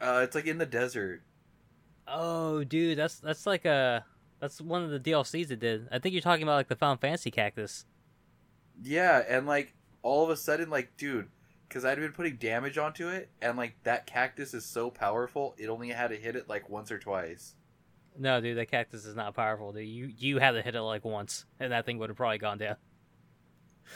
[0.00, 1.22] Uh, it's like in the desert.
[2.08, 4.04] Oh, dude, that's that's like a
[4.40, 5.88] that's one of the DLCs it did.
[5.92, 7.84] I think you're talking about like the Final Fantasy cactus.
[8.82, 11.28] Yeah, and like all of a sudden, like, dude,
[11.68, 15.68] because I'd been putting damage onto it, and like that cactus is so powerful, it
[15.68, 17.54] only had to hit it like once or twice.
[18.18, 19.72] No, dude, that cactus is not powerful.
[19.72, 22.38] Dude, you you had to hit it like once, and that thing would have probably
[22.38, 22.76] gone down.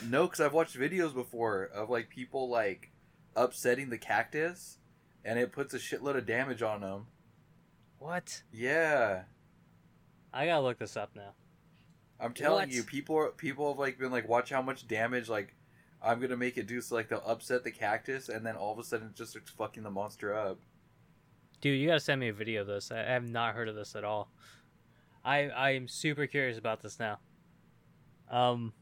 [0.03, 2.91] No, because I've watched videos before of like people like
[3.35, 4.77] upsetting the cactus,
[5.23, 7.07] and it puts a shitload of damage on them.
[7.99, 8.43] What?
[8.51, 9.23] Yeah,
[10.33, 11.33] I gotta look this up now.
[12.19, 12.75] I'm telling What?
[12.75, 15.55] you, people people have like been like, watch how much damage like
[16.01, 16.81] I'm gonna make it do.
[16.81, 19.51] So like they'll upset the cactus, and then all of a sudden it just starts
[19.51, 20.59] fucking the monster up.
[21.61, 22.91] Dude, you gotta send me a video of this.
[22.91, 24.29] I I have not heard of this at all.
[25.23, 27.19] I I am super curious about this now.
[28.29, 28.73] Um,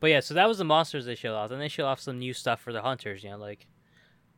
[0.00, 1.50] but yeah, so that was the monsters they showed off.
[1.50, 3.22] Then they showed off some new stuff for the hunters.
[3.22, 3.66] You know, like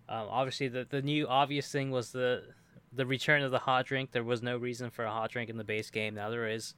[0.08, 2.44] um, obviously the the new obvious thing was the
[2.92, 4.12] the return of the hot drink.
[4.12, 6.14] There was no reason for a hot drink in the base game.
[6.14, 6.74] Now there is.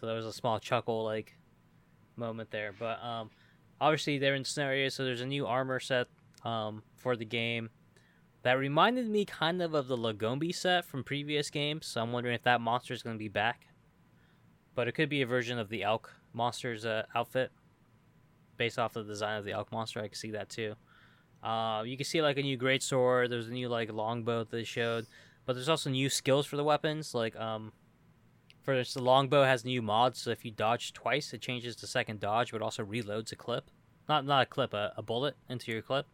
[0.00, 1.36] So there was a small chuckle like
[2.16, 2.72] moment there.
[2.78, 3.30] But um,
[3.80, 4.94] obviously they're in scenarios.
[4.94, 6.08] So there's a new armor set
[6.44, 7.70] um for the game.
[8.42, 12.34] That reminded me kind of of the Lagombi set from previous games, so I'm wondering
[12.34, 13.66] if that monster is going to be back.
[14.74, 17.50] But it could be a version of the elk monster's uh, outfit,
[18.56, 20.00] based off the design of the elk monster.
[20.00, 20.74] I can see that too.
[21.42, 23.28] Uh, you can see like a new greatsword.
[23.28, 25.06] There's a new like longbow that they showed,
[25.44, 27.14] but there's also new skills for the weapons.
[27.14, 27.72] Like um,
[28.70, 30.20] for this, the longbow has new mods.
[30.20, 33.68] So if you dodge twice, it changes the second dodge, but also reloads a clip.
[34.08, 36.06] Not not a clip, a, a bullet into your clip.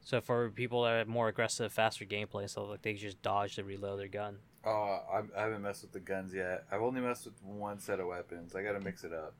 [0.00, 3.64] So for people that have more aggressive, faster gameplay, so like they just dodge to
[3.64, 4.38] reload their gun.
[4.64, 6.64] Oh, I'm, I haven't messed with the guns yet.
[6.72, 8.54] I've only messed with one set of weapons.
[8.54, 9.34] I gotta mix it up.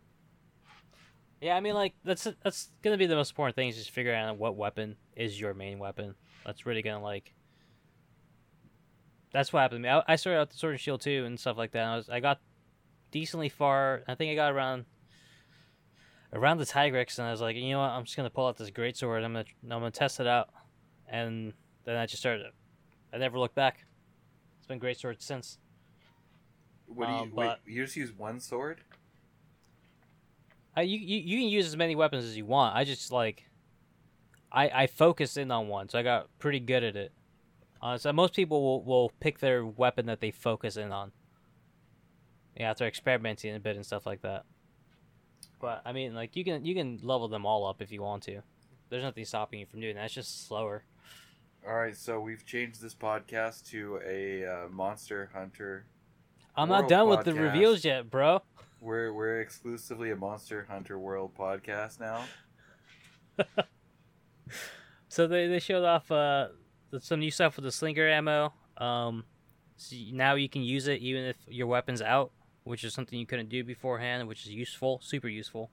[1.41, 4.19] Yeah, I mean like that's that's gonna be the most important thing is just figuring
[4.19, 6.17] out what weapon is your main weapon.
[6.45, 7.33] That's really gonna like.
[9.37, 9.91] That's what happened to me.
[9.91, 11.85] I, I started out the sword and shield too and stuff like that.
[11.87, 12.41] I was I got
[13.11, 14.03] decently far.
[14.09, 14.87] I think I got around
[16.33, 17.91] around the Tigrex, and I was like, you know what?
[17.91, 19.23] I'm just gonna pull out this great sword.
[19.23, 20.49] I'm gonna I'm gonna test it out,
[21.07, 21.53] and
[21.85, 22.47] then I just started.
[23.13, 23.85] I never looked back.
[24.57, 25.59] It's been great sword since.
[26.87, 27.57] What do you Um, wait?
[27.67, 28.81] You just use one sword?
[30.75, 32.75] I, you, you you can use as many weapons as you want.
[32.75, 33.45] I just like,
[34.51, 37.13] I I focused in on one, so I got pretty good at it.
[37.83, 41.13] Uh, so most people will, will pick their weapon that they focus in on.
[42.57, 44.45] Yeah, after experimenting a bit and stuff like that.
[45.61, 48.23] But I mean, like you can you can level them all up if you want
[48.25, 48.43] to.
[48.89, 50.07] There's nothing stopping you from doing that.
[50.07, 50.85] It's just slower.
[51.67, 55.87] All right, so we've changed this podcast to a uh, Monster Hunter.
[56.55, 57.53] I'm not done with the podcast.
[57.53, 58.43] reveals yet, bro.
[58.81, 62.25] We're we're exclusively a Monster Hunter World podcast now.
[65.17, 66.49] So they, they showed off uh,
[67.01, 68.53] some new stuff with the slinger ammo.
[68.77, 69.25] Um,
[69.77, 72.33] So now you can use it even if your weapon's out,
[72.65, 75.71] which is something you couldn't do beforehand, which is useful, super useful.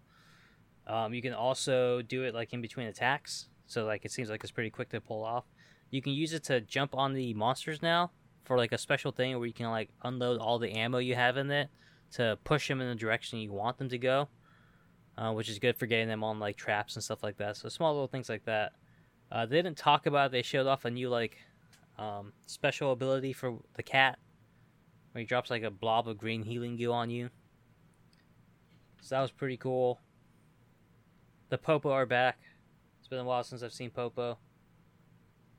[0.85, 4.43] Um, you can also do it like in between attacks, so like it seems like
[4.43, 5.45] it's pretty quick to pull off.
[5.89, 8.11] You can use it to jump on the monsters now
[8.43, 11.37] for like a special thing where you can like unload all the ammo you have
[11.37, 11.69] in it
[12.13, 14.27] to push them in the direction you want them to go,
[15.17, 17.55] uh, which is good for getting them on like traps and stuff like that.
[17.55, 18.73] So small little things like that.
[19.33, 20.27] Uh, they didn't talk about.
[20.27, 20.31] It.
[20.31, 21.37] They showed off a new like
[21.97, 24.19] um, special ability for the cat,
[25.11, 27.31] where he drops like a blob of green healing goo on you.
[29.01, 29.99] So that was pretty cool.
[31.49, 32.39] The Popo are back.
[32.99, 34.37] It's been a while since I've seen Popo.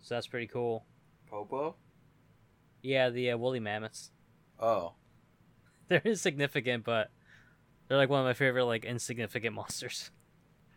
[0.03, 0.85] So that's pretty cool.
[1.29, 1.75] Popo?
[2.81, 4.13] Yeah, the uh, woolly mammoths.
[4.61, 4.95] Oh.
[5.89, 7.11] They're insignificant, but
[7.89, 10.11] they're like one of my favorite like insignificant monsters.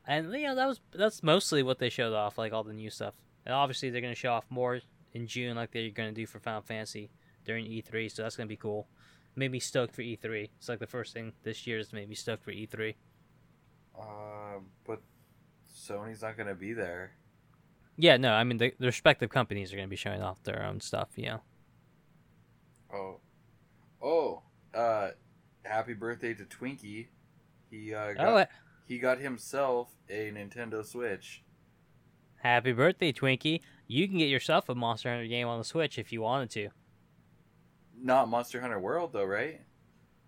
[0.08, 2.90] And you know that was that's mostly what they showed off, like all the new
[2.90, 3.14] stuff.
[3.46, 4.80] And obviously they're gonna show off more
[5.14, 7.10] in June, like they're gonna do for Final Fantasy
[7.46, 8.10] during E3.
[8.10, 8.88] So that's gonna be cool.
[9.36, 10.50] Made me stoked for E3.
[10.58, 12.96] It's like the first thing this year is made me stoked for E E3.
[14.00, 15.02] Uh, but
[15.76, 17.12] Sony's not gonna be there.
[17.98, 20.80] Yeah, no, I mean the, the respective companies are gonna be showing off their own
[20.80, 21.10] stuff.
[21.16, 21.42] You know.
[22.94, 23.20] Oh.
[24.02, 24.42] Oh.
[24.74, 25.10] Uh,
[25.64, 27.08] happy birthday to Twinkie.
[27.70, 28.46] He uh got, Oh,
[28.88, 31.44] he got himself a Nintendo Switch.
[32.38, 33.62] happy birthday, Twinkie!
[33.88, 36.70] You can get yourself a Monster Hunter game on the Switch if you wanted to.
[38.00, 39.62] Not Monster Hunter World though, right?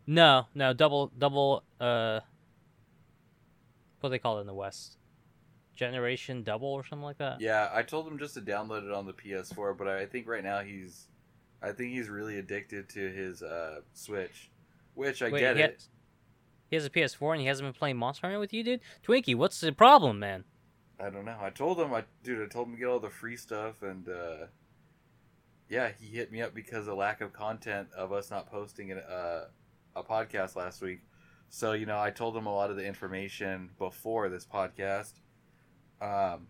[0.08, 1.64] No, no, double, double.
[1.80, 2.20] Uh,
[4.00, 4.98] what do they call it in the West?
[5.76, 7.40] Generation double or something like that.
[7.40, 10.44] Yeah, I told him just to download it on the PS4, but I think right
[10.44, 11.08] now he's,
[11.62, 14.50] I think he's really addicted to his uh Switch,
[14.96, 15.84] which I Wait, get it.
[16.70, 18.82] He has a PS4 and he hasn't been playing Monster Hunter with you, dude.
[19.06, 20.44] Twinkie, what's the problem, man?
[21.00, 21.38] I don't know.
[21.42, 24.08] I told him, I dude, I told him to get all the free stuff, and
[24.10, 24.48] uh,
[25.70, 29.00] yeah, he hit me up because of lack of content of us not posting an,
[29.00, 29.46] uh,
[29.96, 31.00] a podcast last week.
[31.50, 35.14] So you know, I told him a lot of the information before this podcast.
[36.02, 36.48] Um,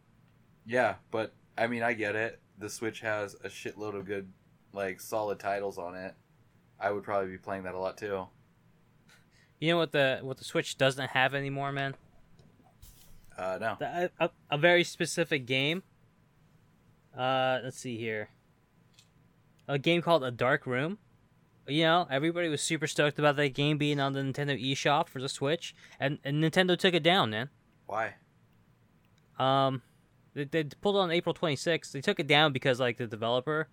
[0.66, 2.40] yeah, but I mean, I get it.
[2.58, 4.32] The Switch has a shitload of good,
[4.74, 6.14] like, solid titles on it.
[6.80, 8.28] I would probably be playing that a lot too.
[9.60, 11.96] You know what the what the Switch doesn't have anymore, man?
[13.38, 15.84] Uh, no, The, a, a very specific game.
[17.18, 18.30] Uh, let's see here.
[19.68, 20.98] A game called A Dark Room.
[21.68, 25.22] You know, everybody was super stoked about that game being on the Nintendo eShop for
[25.22, 27.50] the Switch, and, and Nintendo took it down, man.
[27.86, 28.16] why?
[29.38, 29.84] Um,
[30.34, 31.92] they, they pulled it on April 26th.
[31.92, 33.70] They took it down because like the developer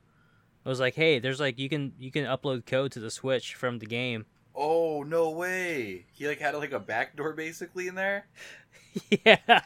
[0.64, 3.78] was like, "Hey, there's like you can you can upload code to the Switch from
[3.78, 4.26] the game."
[4.56, 6.06] Oh no way!
[6.12, 8.26] He like had like a back door basically in there.
[9.24, 9.60] yeah.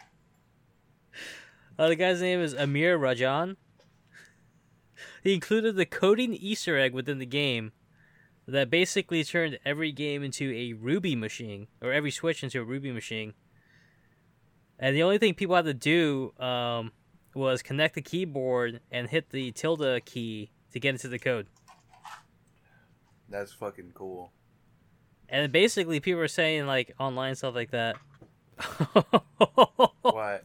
[1.79, 3.57] Uh, the guy's name is Amir Rajan.
[5.23, 7.73] He included the coding Easter egg within the game
[8.49, 12.91] that basically turned every game into a Ruby machine, or every Switch into a Ruby
[12.91, 13.35] machine.
[14.79, 16.91] And the only thing people had to do um,
[17.35, 21.47] was connect the keyboard and hit the tilde key to get into the code.
[23.29, 24.33] That's fucking cool.
[25.31, 27.97] And basically, people were saying like online stuff like that.
[30.03, 30.43] What?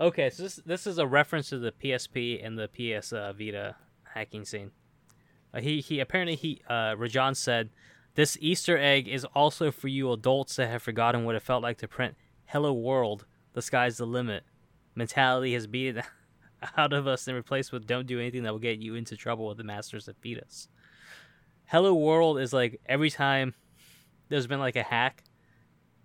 [0.00, 3.76] Okay, so this this is a reference to the PSP and the PS uh, Vita
[4.14, 4.70] hacking scene.
[5.52, 7.70] Uh, he he apparently he uh, Rajan said
[8.14, 11.78] this Easter egg is also for you adults that have forgotten what it felt like
[11.78, 14.44] to print "Hello World, the sky's the limit."
[14.94, 16.04] Mentality has beat it
[16.76, 19.46] out of us and replaced with "Don't do anything that will get you into trouble
[19.46, 20.68] with the masters that beat us."
[21.66, 23.54] Hello World is like every time
[24.28, 25.24] there's been like a hack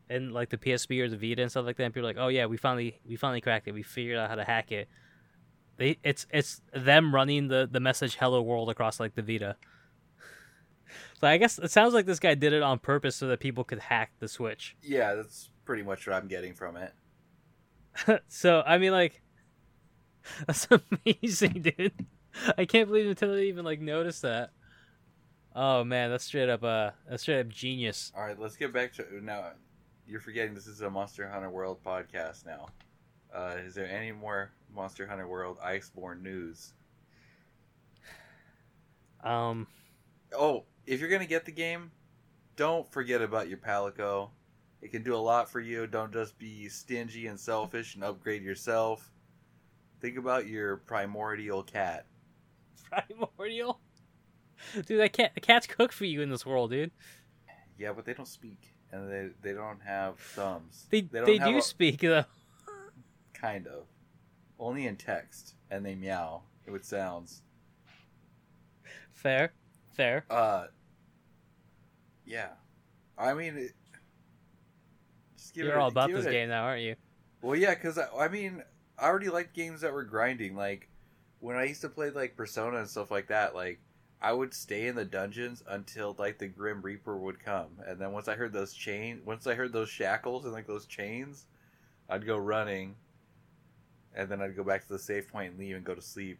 [0.09, 1.83] and like the PSP or the Vita and stuff like that.
[1.83, 3.73] And people are like, "Oh yeah, we finally we finally cracked it.
[3.73, 4.87] We figured out how to hack it."
[5.77, 9.55] They it's it's them running the the message "Hello World" across like the Vita.
[11.19, 13.65] So I guess it sounds like this guy did it on purpose so that people
[13.65, 14.77] could hack the Switch.
[14.81, 16.93] Yeah, that's pretty much what I'm getting from it.
[18.29, 19.21] so I mean, like,
[20.47, 22.07] that's amazing, dude.
[22.57, 24.51] I can't believe Nintendo even like noticed that.
[25.59, 28.11] Oh man, that's straight up uh, that's straight up genius.
[28.15, 29.53] All right, let's get back to now.
[30.05, 32.67] You're forgetting this is a Monster Hunter World podcast now.
[33.33, 36.73] Uh, is there any more Monster Hunter World Iceborne news?
[39.23, 39.65] Um,
[40.37, 41.89] Oh, if you're gonna get the game,
[42.55, 44.29] don't forget about your Palico.
[44.83, 45.87] It can do a lot for you.
[45.87, 49.11] Don't just be stingy and selfish and upgrade yourself.
[50.01, 52.05] Think about your primordial cat.
[52.91, 53.79] primordial.
[54.85, 56.91] Dude, cat, the cats cook for you in this world, dude.
[57.77, 60.87] Yeah, but they don't speak and they they don't have thumbs.
[60.89, 62.25] They They they, do a- speak though.
[63.33, 63.85] Kind of.
[64.59, 67.43] Only in text, and they meow with sounds.
[69.11, 69.53] fair,
[69.93, 70.25] fair.
[70.29, 70.67] Uh,
[72.25, 72.49] yeah.
[73.17, 73.71] I mean, it,
[75.37, 76.95] just give You're it, all about this it game now, aren't you?
[77.41, 78.63] Well, yeah, because I, I mean,
[78.97, 80.55] I already liked games that were grinding.
[80.55, 80.89] Like
[81.39, 83.53] when I used to play like Persona and stuff like that.
[83.53, 83.79] Like
[84.21, 88.11] I would stay in the dungeons until like the Grim Reaper would come, and then
[88.11, 91.45] once I heard those chain, once I heard those shackles and like those chains,
[92.09, 92.95] I'd go running,
[94.15, 96.39] and then I'd go back to the save point and leave and go to sleep.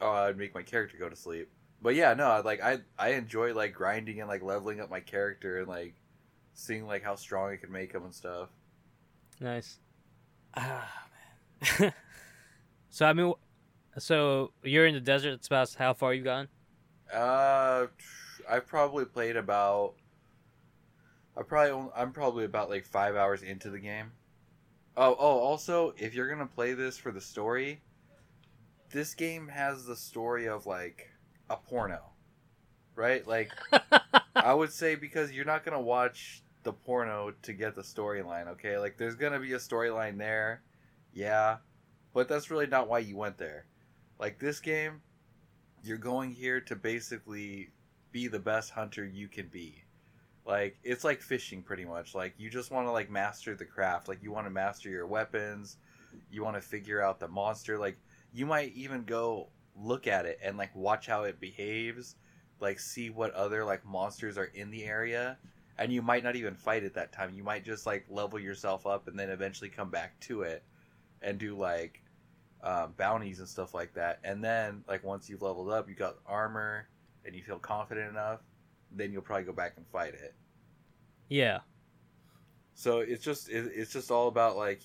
[0.00, 1.48] Oh, I'd make my character go to sleep.
[1.82, 5.58] But yeah, no, like I I enjoy like grinding and like leveling up my character
[5.58, 5.94] and like
[6.52, 8.50] seeing like how strong I can make him and stuff.
[9.40, 9.78] Nice.
[10.54, 11.06] Ah
[11.80, 11.94] man.
[12.90, 13.32] so I mean,
[13.98, 15.32] so you're in the desert.
[15.32, 16.48] It's about how far you've gone.
[17.12, 17.86] Uh,
[18.48, 19.94] I've probably played about.
[21.36, 24.12] I probably only, I'm probably about like five hours into the game.
[24.96, 25.38] Oh, oh!
[25.38, 27.80] Also, if you're gonna play this for the story,
[28.90, 31.10] this game has the story of like
[31.48, 32.00] a porno,
[32.94, 33.26] right?
[33.26, 33.50] Like
[34.34, 38.48] I would say because you're not gonna watch the porno to get the storyline.
[38.48, 40.62] Okay, like there's gonna be a storyline there,
[41.12, 41.58] yeah,
[42.12, 43.66] but that's really not why you went there.
[44.18, 45.00] Like this game,
[45.82, 47.70] you're going here to basically
[48.12, 49.82] be the best hunter you can be.
[50.46, 52.14] Like it's like fishing pretty much.
[52.14, 54.08] Like you just want to like master the craft.
[54.08, 55.76] Like you want to master your weapons.
[56.30, 57.78] You want to figure out the monster.
[57.78, 57.98] Like
[58.32, 62.16] you might even go look at it and like watch how it behaves.
[62.60, 65.38] Like see what other like monsters are in the area.
[65.78, 67.32] And you might not even fight at that time.
[67.34, 70.62] You might just like level yourself up and then eventually come back to it
[71.22, 71.99] and do like
[72.62, 74.20] um, bounties and stuff like that.
[74.24, 76.88] And then, like once you've leveled up, you got armor,
[77.24, 78.40] and you feel confident enough,
[78.92, 80.34] then you'll probably go back and fight it.
[81.28, 81.60] Yeah.
[82.74, 84.80] So it's just it, it's just all about like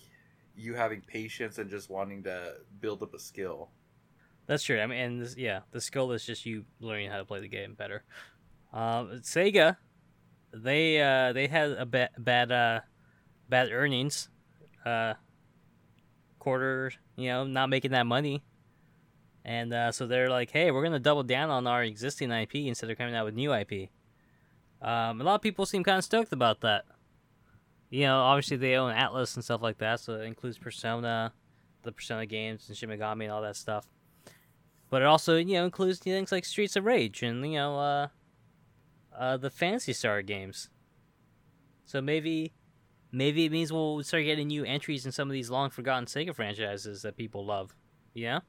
[0.56, 3.70] you having patience and just wanting to build up a skill.
[4.48, 4.80] That's true.
[4.80, 7.48] I mean, and this, yeah, the skill is just you learning how to play the
[7.48, 8.04] game better.
[8.72, 9.78] Um, Sega,
[10.54, 12.82] they uh, they had a ba- bad uh,
[13.50, 14.30] bad earnings,
[14.86, 15.16] uh,
[16.46, 18.44] quarter, you know, not making that money,
[19.44, 22.90] and uh, so they're like, hey, we're gonna double down on our existing IP instead
[22.90, 23.90] of coming out with new IP.
[24.82, 26.86] Um, a lot of people seem kind of stoked about that.
[27.90, 31.34] You know, obviously they own Atlus and stuff like that, so it includes Persona,
[31.84, 33.88] the Persona games, and Shin Megami and all that stuff
[34.90, 38.08] but it also you know includes things like Streets of Rage and you know uh,
[39.18, 40.70] uh, the Phantasy Star games.
[41.86, 42.54] So maybe
[43.12, 46.36] maybe it means we'll start getting new entries in some of these long forgotten Sega
[46.36, 47.76] franchises that people love.
[48.14, 48.40] Yeah.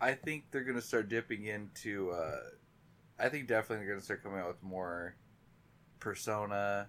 [0.00, 2.10] I think they're gonna start dipping into.
[2.10, 2.40] Uh,
[3.18, 5.14] I think definitely they're gonna start coming out with more
[6.00, 6.88] Persona,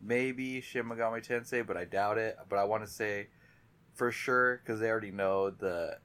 [0.00, 2.36] maybe Shin Megami Tensei, but I doubt it.
[2.48, 3.28] But I want to say
[3.92, 5.98] for sure because they already know the,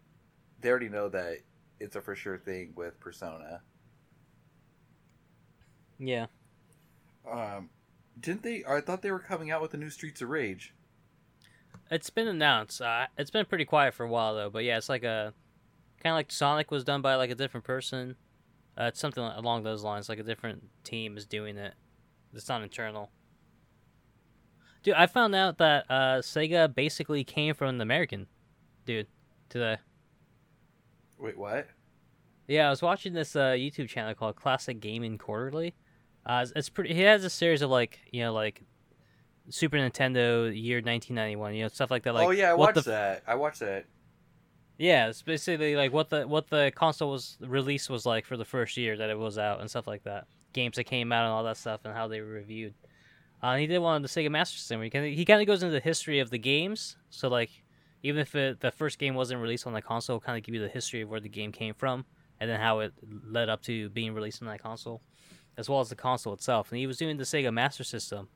[0.59, 1.37] they already know that
[1.79, 3.61] it's a for sure thing with Persona.
[5.97, 6.27] Yeah.
[7.29, 7.69] Um,
[8.19, 8.63] didn't they?
[8.67, 10.73] I thought they were coming out with the new Streets of Rage.
[11.91, 12.81] It's been announced.
[12.81, 15.33] Uh, it's been pretty quiet for a while though, but yeah, it's like a
[16.01, 18.15] kind of like Sonic was done by like a different person.
[18.79, 20.07] Uh, it's something along those lines.
[20.07, 21.73] Like a different team is doing it.
[22.33, 23.09] It's not internal.
[24.83, 28.27] Dude, I found out that uh, Sega basically came from an American
[28.85, 29.07] dude
[29.49, 29.77] today.
[31.17, 31.67] Wait, what?
[32.47, 35.75] Yeah, I was watching this uh, YouTube channel called Classic Gaming Quarterly.
[36.25, 36.93] Uh, it's, it's pretty.
[36.93, 38.63] He has a series of like you know like
[39.49, 42.13] Super Nintendo year 1991, you know stuff like that.
[42.13, 43.23] Like oh yeah, I watched the that.
[43.27, 43.85] I watched that.
[44.77, 48.45] Yeah, it's basically like what the what the console was release was like for the
[48.45, 50.27] first year that it was out and stuff like that.
[50.53, 52.73] Games that came out and all that stuff and how they were reviewed.
[53.41, 54.79] Uh, he did one on the Sega Master System.
[54.79, 56.97] Where he kind of he kind of goes into the history of the games.
[57.09, 57.49] So like
[58.03, 60.61] even if it, the first game wasn't released on the console, kind of give you
[60.61, 62.05] the history of where the game came from
[62.39, 62.93] and then how it
[63.25, 65.01] led up to being released on that console,
[65.59, 66.71] as well as the console itself.
[66.71, 68.29] And he was doing the Sega Master System,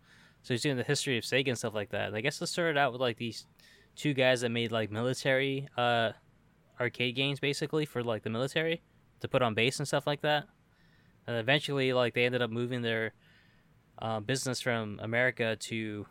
[0.44, 2.08] so he's doing the history of Sega and stuff like that.
[2.08, 3.48] And I guess it started out with like these
[3.96, 6.12] two guys that made like military uh,
[6.82, 8.82] arcade games basically for like the military
[9.22, 10.48] to put on base and stuff like that.
[11.26, 13.14] And eventually, like they ended up moving their
[14.00, 16.06] uh, business from America to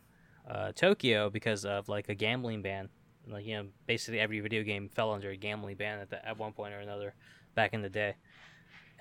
[0.50, 2.88] uh, Tokyo because of like a gambling ban.
[3.28, 6.38] Like you know, basically every video game fell under a gambling ban at the, at
[6.38, 7.14] one point or another
[7.54, 8.14] back in the day.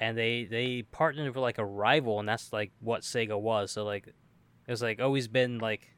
[0.02, 3.72] And they they partnered with like a rival, and that's like what Sega was.
[3.72, 4.16] So like, it
[4.68, 5.96] was like always been like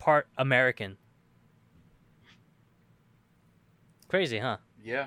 [0.00, 0.98] part American.
[4.08, 4.56] Crazy, huh?
[4.82, 5.06] Yeah.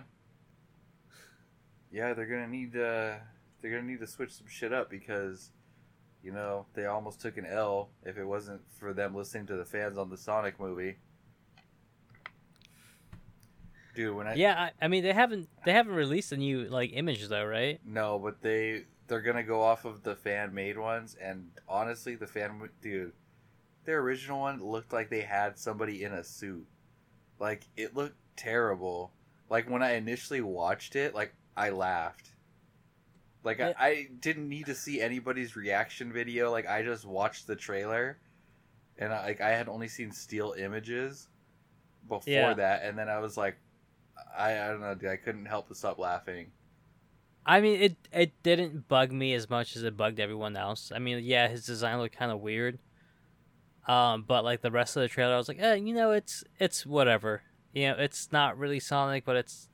[1.91, 3.15] Yeah, they're gonna need uh
[3.61, 5.51] they're gonna need to switch some shit up because
[6.23, 9.65] you know, they almost took an L if it wasn't for them listening to the
[9.65, 10.95] fans on the Sonic movie.
[13.95, 14.15] Dude.
[14.15, 17.27] When I Yeah, I, I mean they haven't they haven't released a new like image
[17.27, 17.79] though, right?
[17.85, 22.27] no, but they they're gonna go off of the fan made ones, and honestly, the
[22.27, 23.13] fan dude,
[23.85, 26.65] their original one looked like they had somebody in a suit.
[27.39, 29.11] Like it looked terrible.
[29.49, 32.31] Like when I initially watched it, like I laughed.
[33.43, 33.73] Like Yeah.
[33.79, 36.51] I, I didn't need to see anybody's reaction video.
[36.51, 38.17] Like I just watched the trailer,
[38.97, 41.27] and I, like I had only seen steel images
[42.07, 42.53] before Yeah.
[42.55, 43.57] that, and then I was like,
[44.37, 46.51] I I don't know, dude, I couldn't help but stop laughing.
[47.45, 50.91] I mean it it didn't bug me as much as it bugged everyone else.
[50.93, 52.79] I mean, yeah, his design looked kind of weird.
[53.87, 56.43] Um, but like the rest of the trailer, I was like, eh, you know, it's
[56.59, 57.43] it's whatever.
[57.73, 59.69] You know, it's not really Sonic, but it's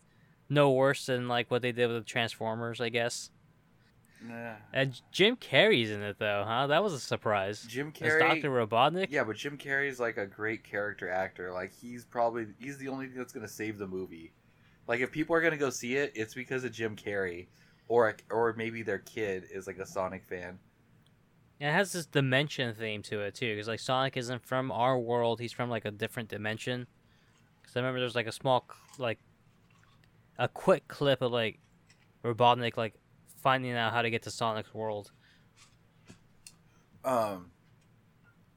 [0.49, 3.29] no worse than like what they did with the Transformers, I guess.
[4.23, 4.55] Nah.
[4.73, 6.67] And Jim Carrey's in it though, huh?
[6.67, 7.65] That was a surprise.
[7.67, 9.07] Jim As Carrey, Doctor Robotnik.
[9.09, 11.51] yeah, but Jim Carrey's like a great character actor.
[11.51, 14.33] Like he's probably he's the only thing that's gonna save the movie.
[14.87, 17.47] Like if people are gonna go see it, it's because of Jim Carrey,
[17.87, 20.59] or or maybe their kid is like a Sonic fan.
[21.59, 24.97] And it has this dimension theme to it too, because like Sonic isn't from our
[24.97, 26.87] world; he's from like a different dimension.
[27.61, 28.67] Because I remember there's like a small,
[28.97, 29.19] like,
[30.39, 31.59] a quick clip of like
[32.23, 32.95] Robotnik like
[33.41, 35.11] finding out how to get to Sonic's world.
[37.05, 37.51] Um,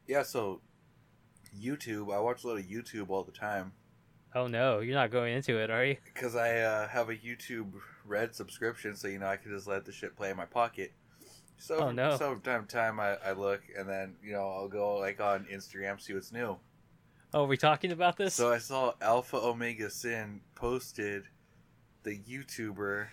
[0.06, 0.22] yeah.
[0.22, 0.62] So
[1.58, 3.72] YouTube, I watch a lot of YouTube all the time
[4.34, 5.96] Oh no, you're not going into it, are you?
[6.12, 7.72] because I uh, have a YouTube
[8.04, 10.92] Red subscription, so you know I can just let the shit play in my pocket.
[11.56, 12.16] So, Oh, no.
[12.16, 15.20] so from time to time I, I look and then you know I'll go like
[15.20, 16.56] on Instagram see what's new.
[17.32, 18.34] Oh, are we talking about this?
[18.34, 21.24] So I saw Alpha Omega Sin posted
[22.02, 23.06] the YouTuber.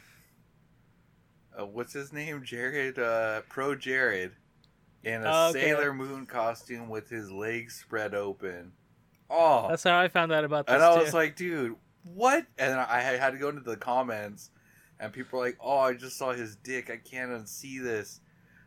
[1.60, 2.44] Uh, what's his name?
[2.44, 2.98] Jared.
[3.00, 4.32] Uh, Pro Jared,
[5.04, 5.62] in a Oh, okay.
[5.62, 8.72] Sailor Moon costume with his legs spread open.
[9.32, 11.04] Oh, That's how I found out about this and I too.
[11.04, 12.46] was like, dude, what?
[12.58, 14.52] And I had had to go into the comments,
[15.00, 16.90] and people were like, oh, I just saw his dick.
[16.90, 18.20] I can't unsee this.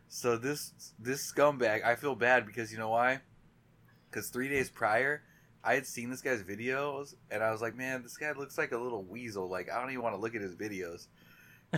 [0.07, 3.21] So this this scumbag, I feel bad because you know why?
[4.09, 5.23] Because three days prior,
[5.63, 8.71] I had seen this guy's videos, and I was like, man, this guy looks like
[8.71, 9.49] a little weasel.
[9.49, 11.07] Like I don't even want to look at his videos.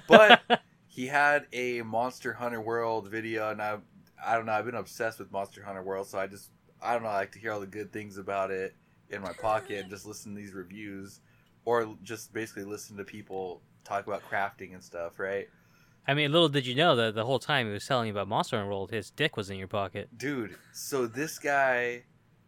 [0.07, 0.41] But
[0.87, 3.77] he had a Monster Hunter World video, and I
[4.23, 4.53] I don't know.
[4.53, 6.51] I've been obsessed with Monster Hunter World, so I just
[6.81, 7.09] I don't know.
[7.09, 8.75] I like to hear all the good things about it
[9.09, 11.19] in my pocket and just listen to these reviews,
[11.65, 15.19] or just basically listen to people talk about crafting and stuff.
[15.19, 15.47] Right,
[16.07, 18.27] I mean, little did you know that the whole time he was telling you about
[18.27, 20.09] Monster World, his dick was in your pocket.
[20.17, 20.55] dude.
[20.73, 22.03] So this guy,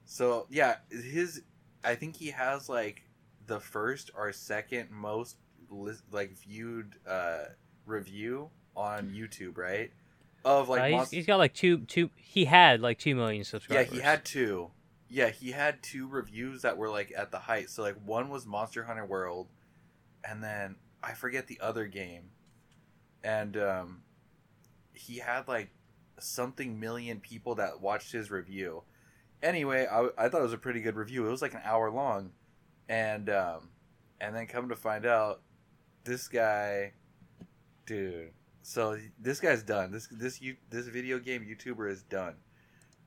[0.05, 1.43] so yeah, his
[1.83, 3.03] I think he has like
[3.47, 5.37] the first or second most
[6.11, 7.45] like viewed uh
[7.85, 9.91] review on YouTube, right?
[10.49, 12.09] Of like Uh, he's, he's got like two two.
[12.15, 13.87] He had like two million subscribers.
[13.91, 14.71] Yeah, he had two.
[15.07, 17.69] Yeah, he had two reviews that were like at the height.
[17.69, 19.47] So like one was Monster Hunter World,
[20.23, 22.31] and then I forget the other game,
[23.23, 24.01] and um,
[24.93, 25.69] he had like
[26.19, 28.83] something million people that watched his review.
[29.43, 31.27] Anyway, I, I thought it was a pretty good review.
[31.27, 32.31] It was like an hour long,
[32.89, 33.69] and um,
[34.19, 35.41] and then come to find out,
[36.05, 36.93] this guy,
[37.85, 38.31] dude.
[38.61, 39.91] So this guy's done.
[39.91, 42.35] This this you this video game YouTuber is done.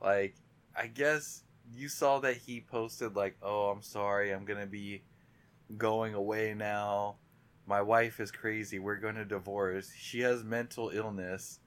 [0.00, 0.34] Like,
[0.76, 1.44] I guess
[1.74, 5.02] you saw that he posted like, "Oh, I'm sorry, I'm gonna be
[5.76, 7.16] going away now.
[7.66, 8.78] My wife is crazy.
[8.78, 9.92] We're going to divorce.
[9.96, 11.60] She has mental illness."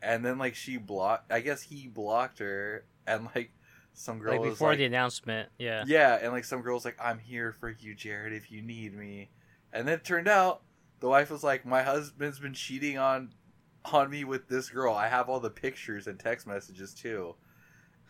[0.00, 1.32] And then like she blocked.
[1.32, 3.52] I guess he blocked her, and like
[3.94, 5.48] some girl like before like, the announcement.
[5.58, 5.84] Yeah.
[5.86, 9.30] yeah, and like some girl's like, "I'm here for you, Jared, if you need me."
[9.72, 10.62] And then it turned out
[11.02, 13.34] the wife was like, "My husband's been cheating on
[13.84, 14.94] on me with this girl.
[14.94, 17.34] I have all the pictures and text messages too."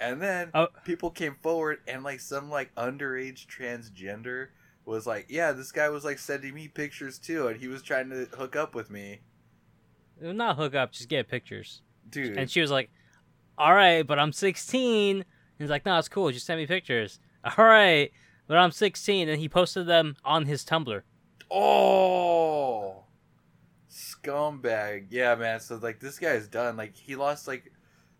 [0.00, 0.68] And then Oh.
[0.84, 4.48] people came forward and like some like underage transgender
[4.84, 8.10] was like, "Yeah, this guy was like sending me pictures too and he was trying
[8.10, 9.20] to hook up with me."
[10.20, 11.82] Not hook up, just get pictures.
[12.10, 12.36] Dude.
[12.36, 12.90] And she was like,
[13.56, 15.24] "All right, but I'm 16."
[15.58, 16.30] He's like, "No, it's cool.
[16.30, 17.18] Just send me pictures."
[17.56, 18.12] All right,
[18.46, 21.02] but I'm 16, and he posted them on his Tumblr.
[21.52, 23.04] Oh,
[23.90, 25.06] scumbag!
[25.10, 25.60] Yeah, man.
[25.60, 26.76] So like, this guy's done.
[26.76, 27.72] Like, he lost like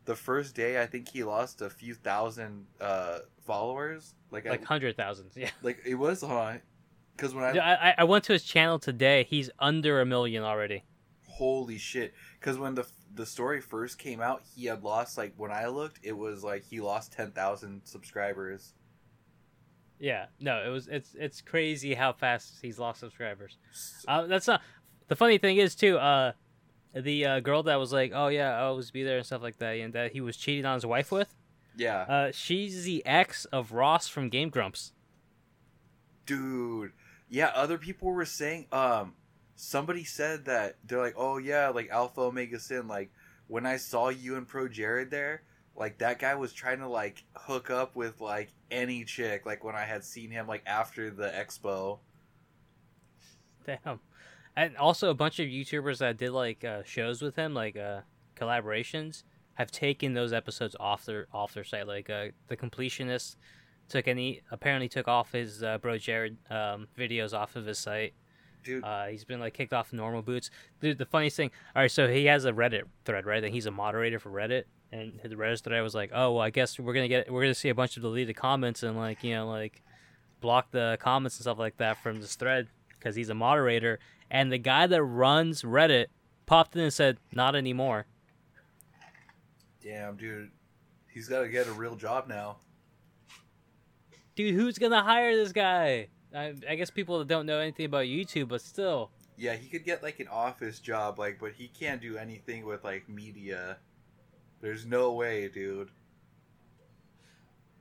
[0.05, 0.80] the first day.
[0.80, 4.14] I think he lost a few thousand uh followers.
[4.30, 5.33] Like, Like I, hundred thousands.
[5.37, 5.51] Yeah.
[5.62, 6.61] like it was on.
[7.16, 9.24] Because when I I, I went to his channel today.
[9.28, 10.85] He's under a million already.
[11.28, 12.14] holy shit!
[12.41, 16.01] Because when the the story first came out, he had lost like when I looked,
[16.03, 18.72] it was like he lost ten thousand subscribers.
[20.03, 20.26] Yeah.
[20.40, 23.57] No, it was it's it's crazy how fast he's lost subscribers.
[24.09, 24.61] Uh, that's not
[25.07, 25.96] the funny thing is too.
[25.96, 26.32] Uh,
[26.92, 29.59] the uh, girl that was like, "Oh yeah, I'll always be there" and stuff like
[29.59, 31.32] that, and that he was cheating on his wife with.
[31.76, 34.92] Yeah, Uh, she's the ex of Ross from Game Grumps.
[36.26, 36.92] dude.
[37.28, 38.66] Yeah, other people were saying.
[38.72, 39.14] Um,
[39.55, 42.88] somebody said that they're like, oh yeah, like Alpha Omega Sin.
[42.88, 43.11] Like
[43.46, 45.42] when I saw you and Pro Jared there,
[45.77, 49.47] like that guy was trying to like hook up with like any chick.
[49.47, 51.99] Like when I had seen him like after the expo.
[53.66, 54.01] Damn.
[54.55, 58.01] And also a bunch of YouTubers that did like uh, shows with him, like uh,
[58.37, 59.23] collaborations,
[59.55, 61.87] have taken those episodes off their off their site.
[61.87, 63.37] Like uh, the completionist
[63.89, 68.14] took any apparently took off his uh, Pro Jared um, videos off of his site.
[68.62, 70.51] Dude, Uh, he's been like kicked off normal boots.
[70.81, 71.51] Dude, the funniest thing.
[71.75, 73.43] All right, so he has a Reddit thread, right?
[73.43, 74.64] And he's a moderator for Reddit.
[74.93, 77.55] And the Reddit thread was like, "Oh, well, I guess we're gonna get we're gonna
[77.55, 79.82] see a bunch of deleted comments and like you know like
[80.40, 83.99] block the comments and stuff like that from this thread because he's a moderator."
[84.30, 86.07] And the guy that runs Reddit
[86.47, 88.07] popped in and said, "Not anymore."
[89.82, 90.51] damn, dude,
[91.09, 92.57] he's got to get a real job now.
[94.34, 96.09] Dude, who's gonna hire this guy?
[96.34, 99.11] I, I guess people that don't know anything about YouTube, but still.
[99.36, 102.82] Yeah, he could get like an office job, like, but he can't do anything with
[102.84, 103.76] like media.
[104.63, 105.91] There's no way, dude.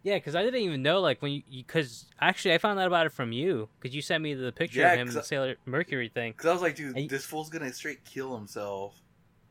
[0.04, 3.06] Yeah, because I didn't even know like when you because actually I found out about
[3.06, 5.56] it from you because you sent me the picture Yeah, of him in the Sailor
[5.66, 6.34] Mercury thing.
[6.34, 9.00] Cause I was like, dude, And- this fool's gonna straight kill himself.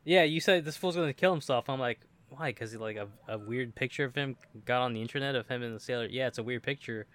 [0.03, 1.69] Yeah, you said this fool's gonna kill himself.
[1.69, 2.49] I'm like, why?
[2.51, 5.73] Because like a, a weird picture of him got on the internet of him in
[5.73, 6.07] the Sailor.
[6.07, 7.07] Yeah, it's a weird picture.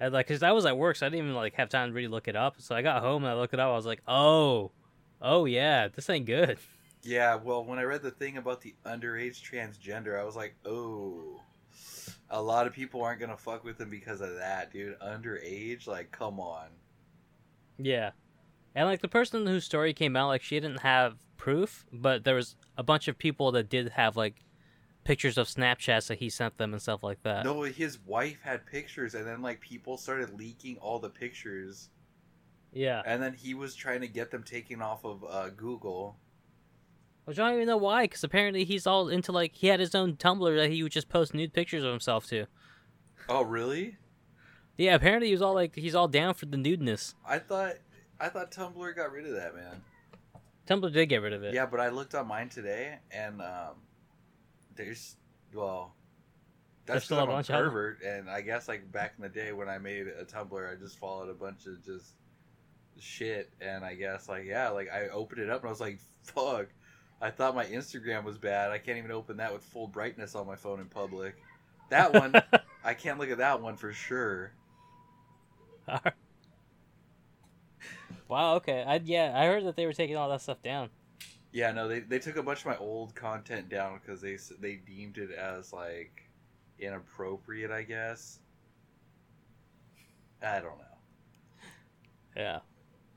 [0.00, 1.94] I like because I was at work, so I didn't even like have time to
[1.94, 2.54] really look it up.
[2.60, 3.68] So I got home and I looked it up.
[3.70, 4.70] I was like, oh,
[5.20, 6.58] oh yeah, this ain't good.
[7.04, 11.40] Yeah, well, when I read the thing about the underage transgender, I was like, oh,
[12.30, 14.98] a lot of people aren't gonna fuck with him because of that, dude.
[15.00, 16.68] Underage, like, come on.
[17.78, 18.12] Yeah.
[18.74, 22.34] And like the person whose story came out, like she didn't have proof, but there
[22.34, 24.36] was a bunch of people that did have like
[25.04, 27.44] pictures of Snapchats that he sent them and stuff like that.
[27.44, 31.90] No, his wife had pictures, and then like people started leaking all the pictures,
[32.72, 33.02] Yeah.
[33.04, 36.16] and then he was trying to get them taken off of uh, Google.
[37.24, 39.94] Which I don't even know why, because apparently he's all into like he had his
[39.94, 42.46] own Tumblr that he would just post nude pictures of himself to.
[43.28, 43.96] Oh, really?
[44.76, 47.14] Yeah, apparently he was all like he's all down for the nudeness.
[47.26, 47.74] I thought
[48.20, 49.82] I thought Tumblr got rid of that, man.
[50.66, 51.54] Tumblr did get rid of it.
[51.54, 53.76] Yeah, but I looked on mine today, and um,
[54.76, 55.16] there's
[55.54, 55.94] well,
[56.84, 57.64] There's that's still still a a bunch of them?
[57.64, 58.02] pervert.
[58.02, 60.98] And I guess like back in the day when I made a Tumblr, I just
[60.98, 62.12] followed a bunch of just
[62.98, 65.98] shit, and I guess like yeah, like I opened it up and I was like,
[66.22, 66.66] fuck.
[67.20, 68.70] I thought my Instagram was bad.
[68.70, 71.36] I can't even open that with full brightness on my phone in public.
[71.90, 72.34] That one,
[72.84, 74.52] I can't look at that one for sure.
[78.28, 78.56] wow.
[78.56, 78.84] Okay.
[78.86, 80.90] I yeah, I heard that they were taking all that stuff down.
[81.52, 84.74] Yeah, no, they, they took a bunch of my old content down because they they
[84.76, 86.28] deemed it as like
[86.78, 88.40] inappropriate, I guess.
[90.42, 90.84] I don't know.
[92.36, 92.58] Yeah.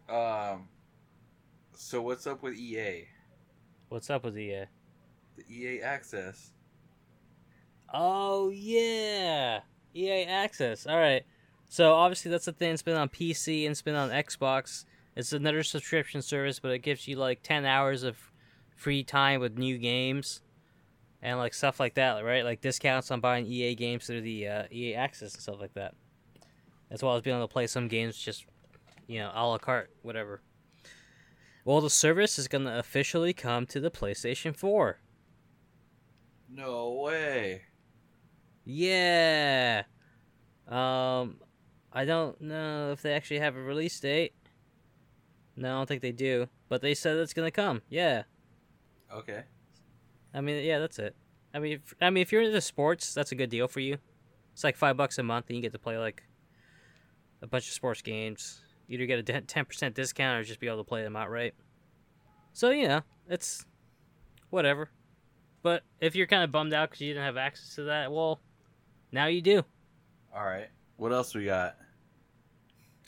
[0.10, 0.70] Um,
[1.74, 3.08] so what's up with EA?
[3.90, 4.66] What's up with EA?
[5.38, 6.52] The EA Access.
[7.94, 9.62] Oh yeah,
[9.96, 10.86] EA Access.
[10.86, 11.24] All right.
[11.70, 12.74] So obviously that's the thing.
[12.74, 14.86] It's been on PC and it's been on Xbox.
[15.16, 18.18] It's another subscription service, but it gives you like ten hours of
[18.76, 20.42] free time with new games
[21.22, 22.44] and like stuff like that, right?
[22.44, 25.96] Like discounts on buying EA games through the uh, EA Access and stuff like that.
[26.92, 28.46] As well as being able to play some games just,
[29.08, 30.42] you know, a la carte, whatever.
[31.68, 35.02] Well, the service is gonna officially come to the PlayStation Four.
[36.50, 37.64] No way.
[38.64, 39.84] Yeah.
[40.66, 41.42] Um,
[41.92, 44.34] I don't know if they actually have a release date.
[45.58, 46.48] No, I don't think they do.
[46.70, 47.82] But they said it's gonna come.
[47.90, 48.24] Yeah.
[49.14, 49.44] Okay.
[50.34, 51.18] I mean, yeah, that's it.
[51.54, 53.98] I mean, if, I mean, if you're into sports, that's a good deal for you.
[54.54, 56.24] It's like five bucks a month, and you get to play like
[57.42, 58.62] a bunch of sports games.
[58.90, 61.54] Either get a ten percent discount or just be able to play them outright.
[62.54, 63.66] So you know, it's
[64.50, 64.90] whatever.
[65.62, 68.40] But if you're kind of bummed out because you didn't have access to that, well,
[69.12, 69.64] now you do.
[70.34, 70.70] All right.
[70.96, 71.76] What else we got?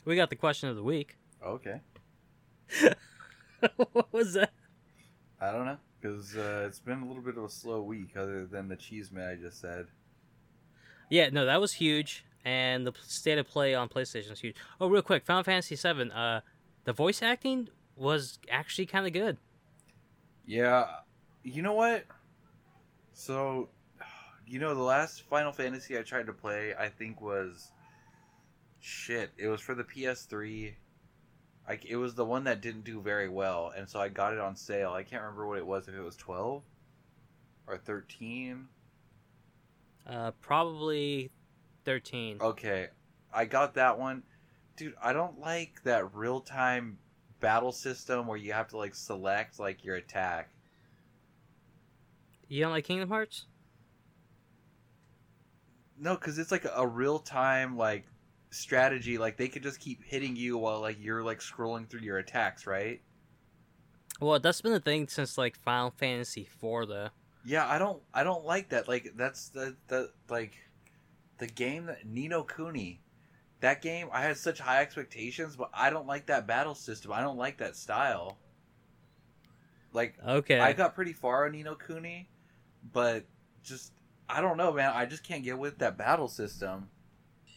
[0.04, 1.16] We got the question of the week.
[1.42, 1.80] Okay.
[3.92, 4.52] what was that?
[5.40, 8.46] I don't know because uh, it's been a little bit of a slow week, other
[8.46, 9.86] than the cheese man I just said.
[11.08, 14.56] Yeah, no, that was huge, and the state of play on PlayStation is huge.
[14.80, 16.10] Oh, real quick, Final Fantasy VII.
[16.12, 16.40] Uh,
[16.84, 19.36] the voice acting was actually kind of good.
[20.46, 20.86] Yeah,
[21.42, 22.04] you know what?
[23.12, 23.68] So,
[24.46, 27.72] you know, the last Final Fantasy I tried to play, I think was
[28.80, 29.30] shit.
[29.36, 30.74] It was for the PS3.
[31.68, 34.40] I, it was the one that didn't do very well, and so I got it
[34.40, 34.92] on sale.
[34.92, 35.86] I can't remember what it was.
[35.86, 36.62] If it was twelve
[37.66, 38.66] or thirteen.
[40.06, 41.30] Uh, probably
[41.84, 42.38] thirteen.
[42.40, 42.88] Okay,
[43.32, 44.22] I got that one,
[44.76, 46.98] dude, I don't like that real time
[47.40, 50.50] battle system where you have to like select like your attack.
[52.48, 53.46] You don't like Kingdom Hearts?
[55.98, 58.06] No, because it's like a real time like
[58.50, 59.18] strategy.
[59.18, 62.66] Like they could just keep hitting you while like you're like scrolling through your attacks,
[62.66, 63.00] right?
[64.20, 67.08] Well, that's been the thing since like Final Fantasy IV, though.
[67.44, 68.88] Yeah, I don't I don't like that.
[68.88, 70.54] Like that's the the like
[71.40, 73.00] the game that Ni no Kuni.
[73.60, 77.12] That game I had such high expectations, but I don't like that battle system.
[77.12, 78.38] I don't like that style.
[79.92, 80.60] Like Okay.
[80.60, 82.28] I got pretty far on Ni no Kuni,
[82.92, 83.24] but
[83.64, 83.92] just
[84.28, 84.92] I don't know, man.
[84.94, 86.88] I just can't get with that battle system.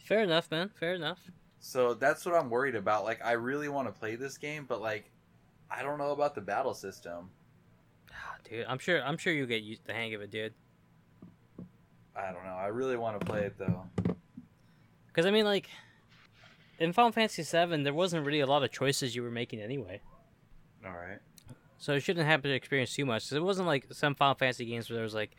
[0.06, 0.70] Fair enough, man.
[0.80, 1.20] Fair enough.
[1.60, 3.04] So that's what I'm worried about.
[3.04, 5.10] Like I really want to play this game, but like
[5.70, 7.30] I don't know about the battle system.
[8.12, 9.02] Ah, Dude, I'm sure.
[9.02, 10.54] I'm sure you'll get used the hang of it, dude.
[12.16, 12.54] I don't know.
[12.54, 13.84] I really want to play it though.
[15.06, 15.68] Because I mean, like,
[16.78, 20.00] in Final Fantasy VII, there wasn't really a lot of choices you were making anyway.
[20.84, 21.18] All right.
[21.78, 23.24] So it shouldn't have to experience too much.
[23.28, 25.36] 'Cause it wasn't like some Final Fantasy games where there was like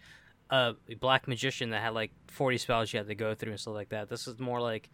[0.50, 3.74] a black magician that had like 40 spells you had to go through and stuff
[3.74, 4.10] like that.
[4.10, 4.90] This is more like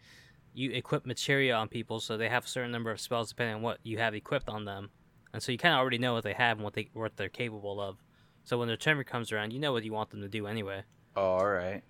[0.54, 3.62] you equip materia on people, so they have a certain number of spells depending on
[3.62, 4.90] what you have equipped on them,
[5.32, 7.28] and so you kind of already know what they have and what they what they're
[7.28, 7.98] capable of.
[8.44, 10.84] So when their turn comes around, you know what you want them to do anyway.
[11.16, 11.82] Oh, all right.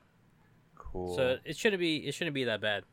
[0.76, 1.16] Cool.
[1.16, 2.84] So it shouldn't be it shouldn't be that bad.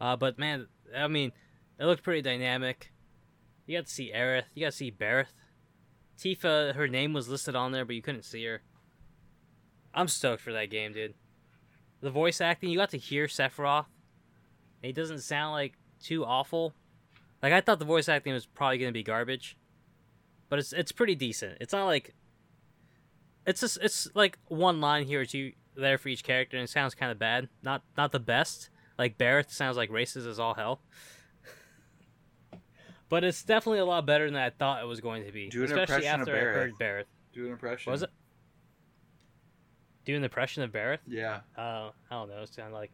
[0.00, 0.66] Uh, but man,
[0.96, 1.32] I mean,
[1.78, 2.92] it looked pretty dynamic.
[3.66, 4.44] You got to see Aerith.
[4.54, 5.28] You got to see Barret.
[6.18, 8.62] Tifa, her name was listed on there, but you couldn't see her.
[9.94, 11.14] I'm stoked for that game, dude.
[12.00, 13.86] The voice acting, you got to hear Sephiroth.
[14.82, 16.74] He doesn't sound like too awful.
[17.42, 19.56] Like I thought the voice acting was probably gonna be garbage,
[20.48, 21.58] but it's it's pretty decent.
[21.60, 22.14] It's not like
[23.50, 26.70] it's just it's like one line here or two there for each character, and it
[26.70, 27.48] sounds kind of bad.
[27.62, 28.70] Not not the best.
[28.98, 30.80] Like Barret sounds like racist as all hell.
[33.08, 35.48] but it's definitely a lot better than I thought it was going to be.
[35.48, 36.54] Do an especially impression of after I Barret.
[36.56, 37.08] heard Barret.
[37.32, 37.90] Do an impression.
[37.90, 38.10] What was it?
[40.04, 41.00] Do an impression of Barret?
[41.06, 41.40] Yeah.
[41.56, 42.42] Uh, I don't know.
[42.42, 42.90] It sounded like,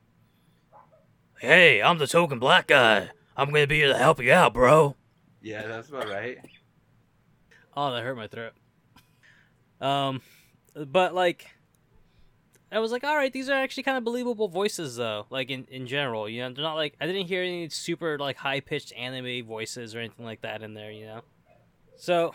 [1.40, 3.10] "Hey, I'm the token black guy.
[3.36, 4.96] I'm gonna be here to help you out, bro."
[5.42, 6.38] Yeah, that's about right.
[7.76, 8.52] Oh, that hurt my throat.
[9.80, 10.22] Um,
[10.84, 11.46] but like,
[12.70, 15.26] I was like, all right, these are actually kind of believable voices, though.
[15.30, 18.36] Like in in general, you know, they're not like I didn't hear any super like
[18.36, 21.20] high pitched anime voices or anything like that in there, you know.
[21.96, 22.34] So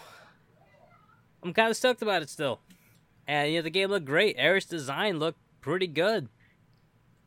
[1.44, 2.62] I'm kind of stoked about it still,
[3.28, 4.38] and you know, the game looked great.
[4.38, 6.30] Aerith's design looked pretty good.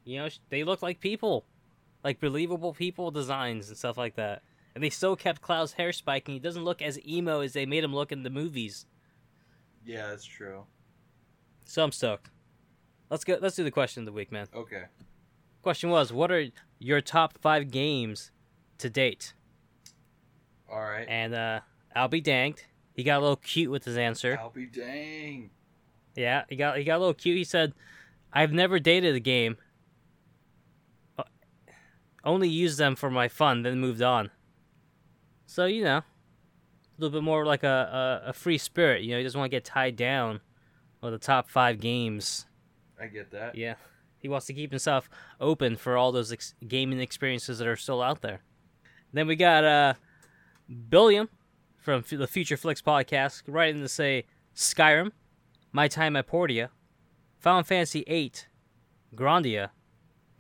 [0.04, 1.46] You know, they look like people,
[2.02, 4.42] like believable people designs and stuff like that.
[4.74, 6.34] And they still kept Cloud's hair spiking.
[6.34, 8.86] He doesn't look as emo as they made him look in the movies.
[9.84, 10.64] Yeah, that's true.
[11.64, 12.30] So I'm stoked.
[13.10, 13.38] Let's go.
[13.40, 14.46] Let's do the question of the week, man.
[14.54, 14.84] Okay.
[15.62, 16.46] Question was, what are
[16.78, 18.30] your top five games
[18.78, 19.34] to date?
[20.70, 21.06] All right.
[21.08, 21.60] And uh,
[21.94, 22.64] I'll be danged.
[22.94, 24.36] He got a little cute with his answer.
[24.40, 25.50] I'll be dang.
[26.14, 27.36] Yeah, he got he got a little cute.
[27.36, 27.72] He said,
[28.32, 29.56] "I've never dated a game.
[31.18, 31.24] Uh,
[32.22, 34.30] Only used them for my fun, then moved on."
[35.46, 36.04] So you know, a
[36.98, 39.02] little bit more like a a, a free spirit.
[39.02, 40.40] You know, he doesn't want to get tied down
[41.04, 42.46] with the top five games.
[43.00, 43.54] I get that.
[43.54, 43.74] Yeah,
[44.18, 45.08] he wants to keep himself
[45.40, 48.40] open for all those ex- gaming experiences that are still out there.
[49.12, 49.94] Then we got uh,
[50.88, 51.28] Billiam
[51.78, 54.24] from F- the Future Flicks podcast writing to say
[54.56, 55.12] Skyrim,
[55.72, 56.70] My Time at Portia,
[57.38, 58.32] Final Fantasy VIII,
[59.14, 59.68] Grandia,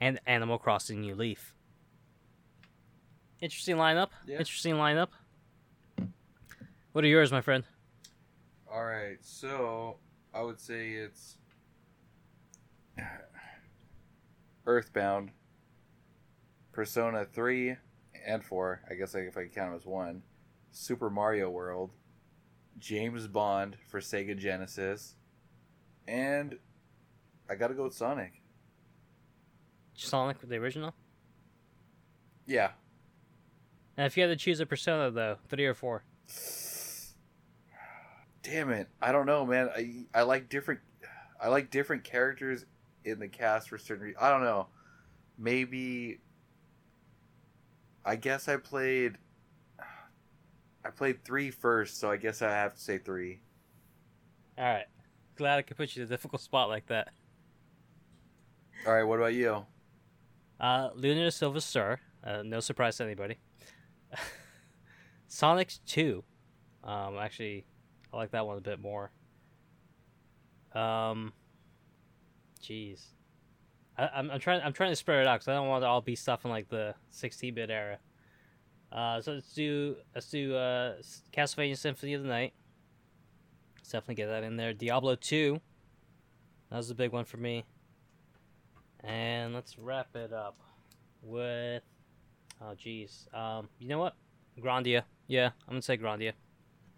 [0.00, 1.54] and Animal Crossing New Leaf.
[3.40, 4.08] Interesting lineup.
[4.26, 4.38] Yeah.
[4.38, 5.08] Interesting lineup.
[6.92, 7.64] What are yours, my friend?
[8.72, 9.18] All right.
[9.20, 9.98] So
[10.34, 11.36] I would say it's
[14.66, 15.30] Earthbound,
[16.72, 17.76] Persona three
[18.26, 18.82] and four.
[18.90, 20.22] I guess if I count them as one.
[20.72, 21.92] Super Mario World,
[22.80, 25.14] James Bond for Sega Genesis,
[26.08, 26.58] and
[27.48, 28.42] I gotta go with Sonic.
[29.94, 30.94] Sonic, with the original.
[32.44, 32.72] Yeah.
[33.96, 36.02] And if you had to choose a Persona, though, three or four.
[38.44, 38.88] Damn it!
[39.02, 39.70] I don't know, man.
[39.74, 40.80] I I like different,
[41.40, 42.66] I like different characters
[43.04, 44.04] in the cast for certain.
[44.04, 44.68] Re- I don't know.
[45.36, 46.20] Maybe.
[48.04, 49.16] I guess I played.
[50.84, 53.40] I played three first, so I guess I have to say three.
[54.58, 54.84] All right.
[55.36, 57.08] Glad I could put you in a difficult spot like that.
[58.86, 59.64] All right, what about you?
[60.60, 62.00] Uh, Lunar Silver.
[62.22, 63.38] Uh, no surprise to anybody.
[65.26, 66.22] Sonic 2.
[66.84, 67.66] Um, actually,
[68.14, 69.10] I like that one a bit more.
[70.72, 71.32] Um,
[72.62, 73.06] jeez.
[73.98, 74.60] I'm, I'm trying.
[74.62, 76.50] I'm trying to spread it out because I don't want to all be stuff in
[76.50, 77.98] like the 16-bit era.
[78.92, 80.94] Uh, so let's do let's do uh,
[81.32, 82.54] Castlevania Symphony of the Night.
[83.76, 84.72] Let's definitely get that in there.
[84.72, 85.60] Diablo 2.
[86.70, 87.64] That was a big one for me.
[89.02, 90.56] And let's wrap it up
[91.22, 91.82] with.
[92.60, 93.32] Oh, jeez.
[93.34, 94.14] Um, you know what?
[94.60, 95.02] Grandia.
[95.26, 96.32] Yeah, I'm gonna say Grandia.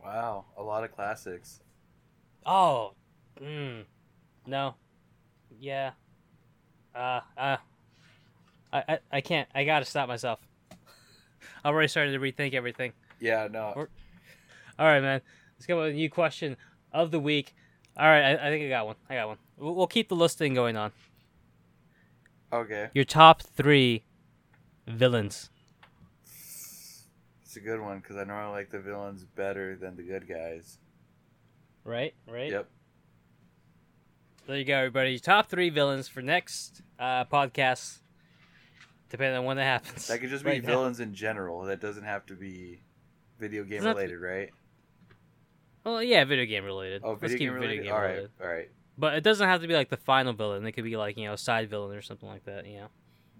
[0.07, 1.61] Wow, a lot of classics.
[2.45, 2.93] Oh,
[3.43, 3.83] mm,
[4.47, 4.75] no,
[5.59, 5.91] yeah,
[6.95, 7.57] uh, uh,
[8.73, 9.49] I, I, I can't.
[9.53, 10.39] I gotta stop myself.
[11.65, 12.93] I'm already starting to rethink everything.
[13.19, 13.73] Yeah, no.
[13.75, 13.91] Or-
[14.79, 15.23] All right, man.
[15.57, 16.57] Let's go with a new question
[16.93, 17.53] of the week.
[17.97, 18.97] All right, I, I think I got one.
[19.11, 19.39] I got one.
[19.57, 20.93] We'll, we'll keep the listing going on.
[22.53, 24.05] Okay, Your top three
[24.87, 25.51] villains.
[27.57, 30.79] It's a good one because I normally like the villains better than the good guys.
[31.85, 32.51] Right, right.
[32.51, 32.69] Yep.
[34.47, 35.19] There you go, everybody.
[35.19, 38.01] Top three villains for next uh, podcast,
[39.09, 40.07] depending on when that happens.
[40.09, 40.69] That could just be Right now.
[40.69, 41.63] villains in general.
[41.65, 42.83] That doesn't have to be
[43.41, 44.51] video game Doesn't related, right?
[45.85, 47.03] Well, yeah, video game related.
[47.05, 47.71] Oh, Let's video keep game it related.
[47.79, 48.31] video game all right, related.
[48.43, 48.71] all right.
[48.99, 50.67] But it doesn't have to be like the final villain.
[50.67, 52.67] It could be like you know a side villain or something like that.
[52.67, 52.89] You know.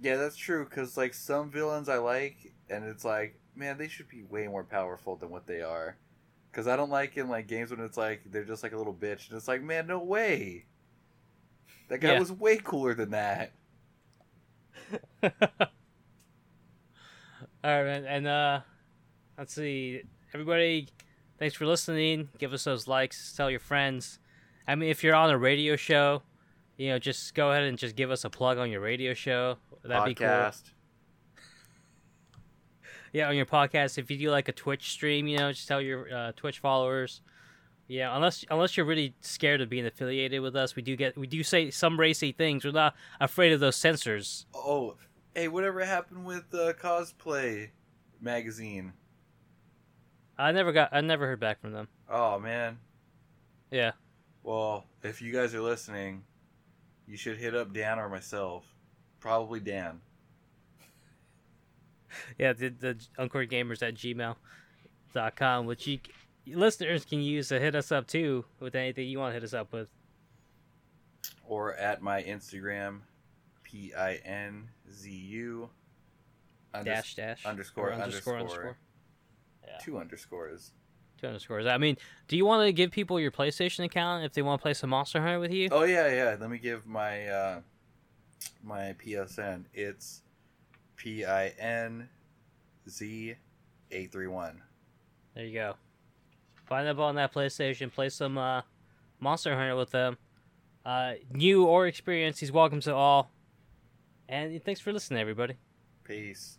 [0.01, 0.65] Yeah, that's true.
[0.65, 4.65] Because like some villains I like, and it's like, man, they should be way more
[4.65, 5.97] powerful than what they are.
[6.51, 8.95] Because I don't like in like games when it's like they're just like a little
[8.95, 10.65] bitch, and it's like, man, no way.
[11.89, 12.19] That guy Yeah.
[12.19, 13.53] was way cooler than that.
[15.23, 15.31] All
[17.65, 18.05] right, man.
[18.07, 18.61] And uh,
[19.37, 20.03] let's see,
[20.33, 20.89] everybody.
[21.39, 22.29] Thanks for listening.
[22.39, 23.35] Give us those likes.
[23.37, 24.19] Tell your friends.
[24.67, 26.23] I mean, if you're on a radio show,
[26.77, 29.59] you know, just go ahead and just give us a plug on your radio show.
[29.85, 30.51] That'd be cool.
[33.13, 33.99] Yeah, on your podcast.
[33.99, 37.21] If you do like a Twitch stream, you know, just tell your uh, Twitch followers.
[37.89, 41.27] Yeah, unless unless you're really scared of being affiliated with us, we do get we
[41.27, 42.65] do say some racy things.
[42.65, 44.47] We're not afraid of those censors.
[44.55, 44.97] Oh,
[45.35, 47.71] hey, whatever happened with the cosplay
[48.21, 48.93] magazine?
[50.37, 51.89] I never got I never heard back from them.
[52.11, 52.79] Oh man.
[53.71, 53.93] Yeah.
[54.43, 56.25] Well, if you guys are listening,
[57.07, 58.65] you should hit up Dan or myself.
[59.21, 60.01] Probably Dan.
[62.39, 65.99] Yeah, the, the Uncored Gamers at gmail.com, which you
[66.47, 69.55] listeners can use to hit us up too with anything you want to hit us
[69.55, 69.91] up with.
[71.45, 73.01] Or at my Instagram,
[73.63, 75.71] P I N Z U
[76.85, 78.39] Dash dash underscore, underscore underscore.
[78.39, 78.77] underscore.
[79.67, 79.79] Yeah.
[79.83, 80.73] two underscores.
[81.21, 81.67] Two underscores.
[81.67, 81.97] I mean,
[82.29, 84.91] do you want to give people your PlayStation account if they want to play some
[84.91, 85.69] Monster Hunter with you?
[85.73, 86.37] Oh yeah, yeah.
[86.39, 87.61] Let me give my uh,
[88.63, 89.65] my PSN.
[89.73, 90.23] It's
[90.97, 92.09] P I N
[92.89, 93.35] Z
[93.91, 94.63] eight three one.
[95.35, 95.75] There you go.
[96.67, 97.93] Find them on that PlayStation.
[97.93, 98.63] Play some uh,
[99.21, 100.19] Monster Hunter with them.
[100.85, 103.31] Uh, new or experienced, he's welcome to all.
[104.29, 105.55] And thanks for listening, everybody.
[106.05, 106.59] Peace.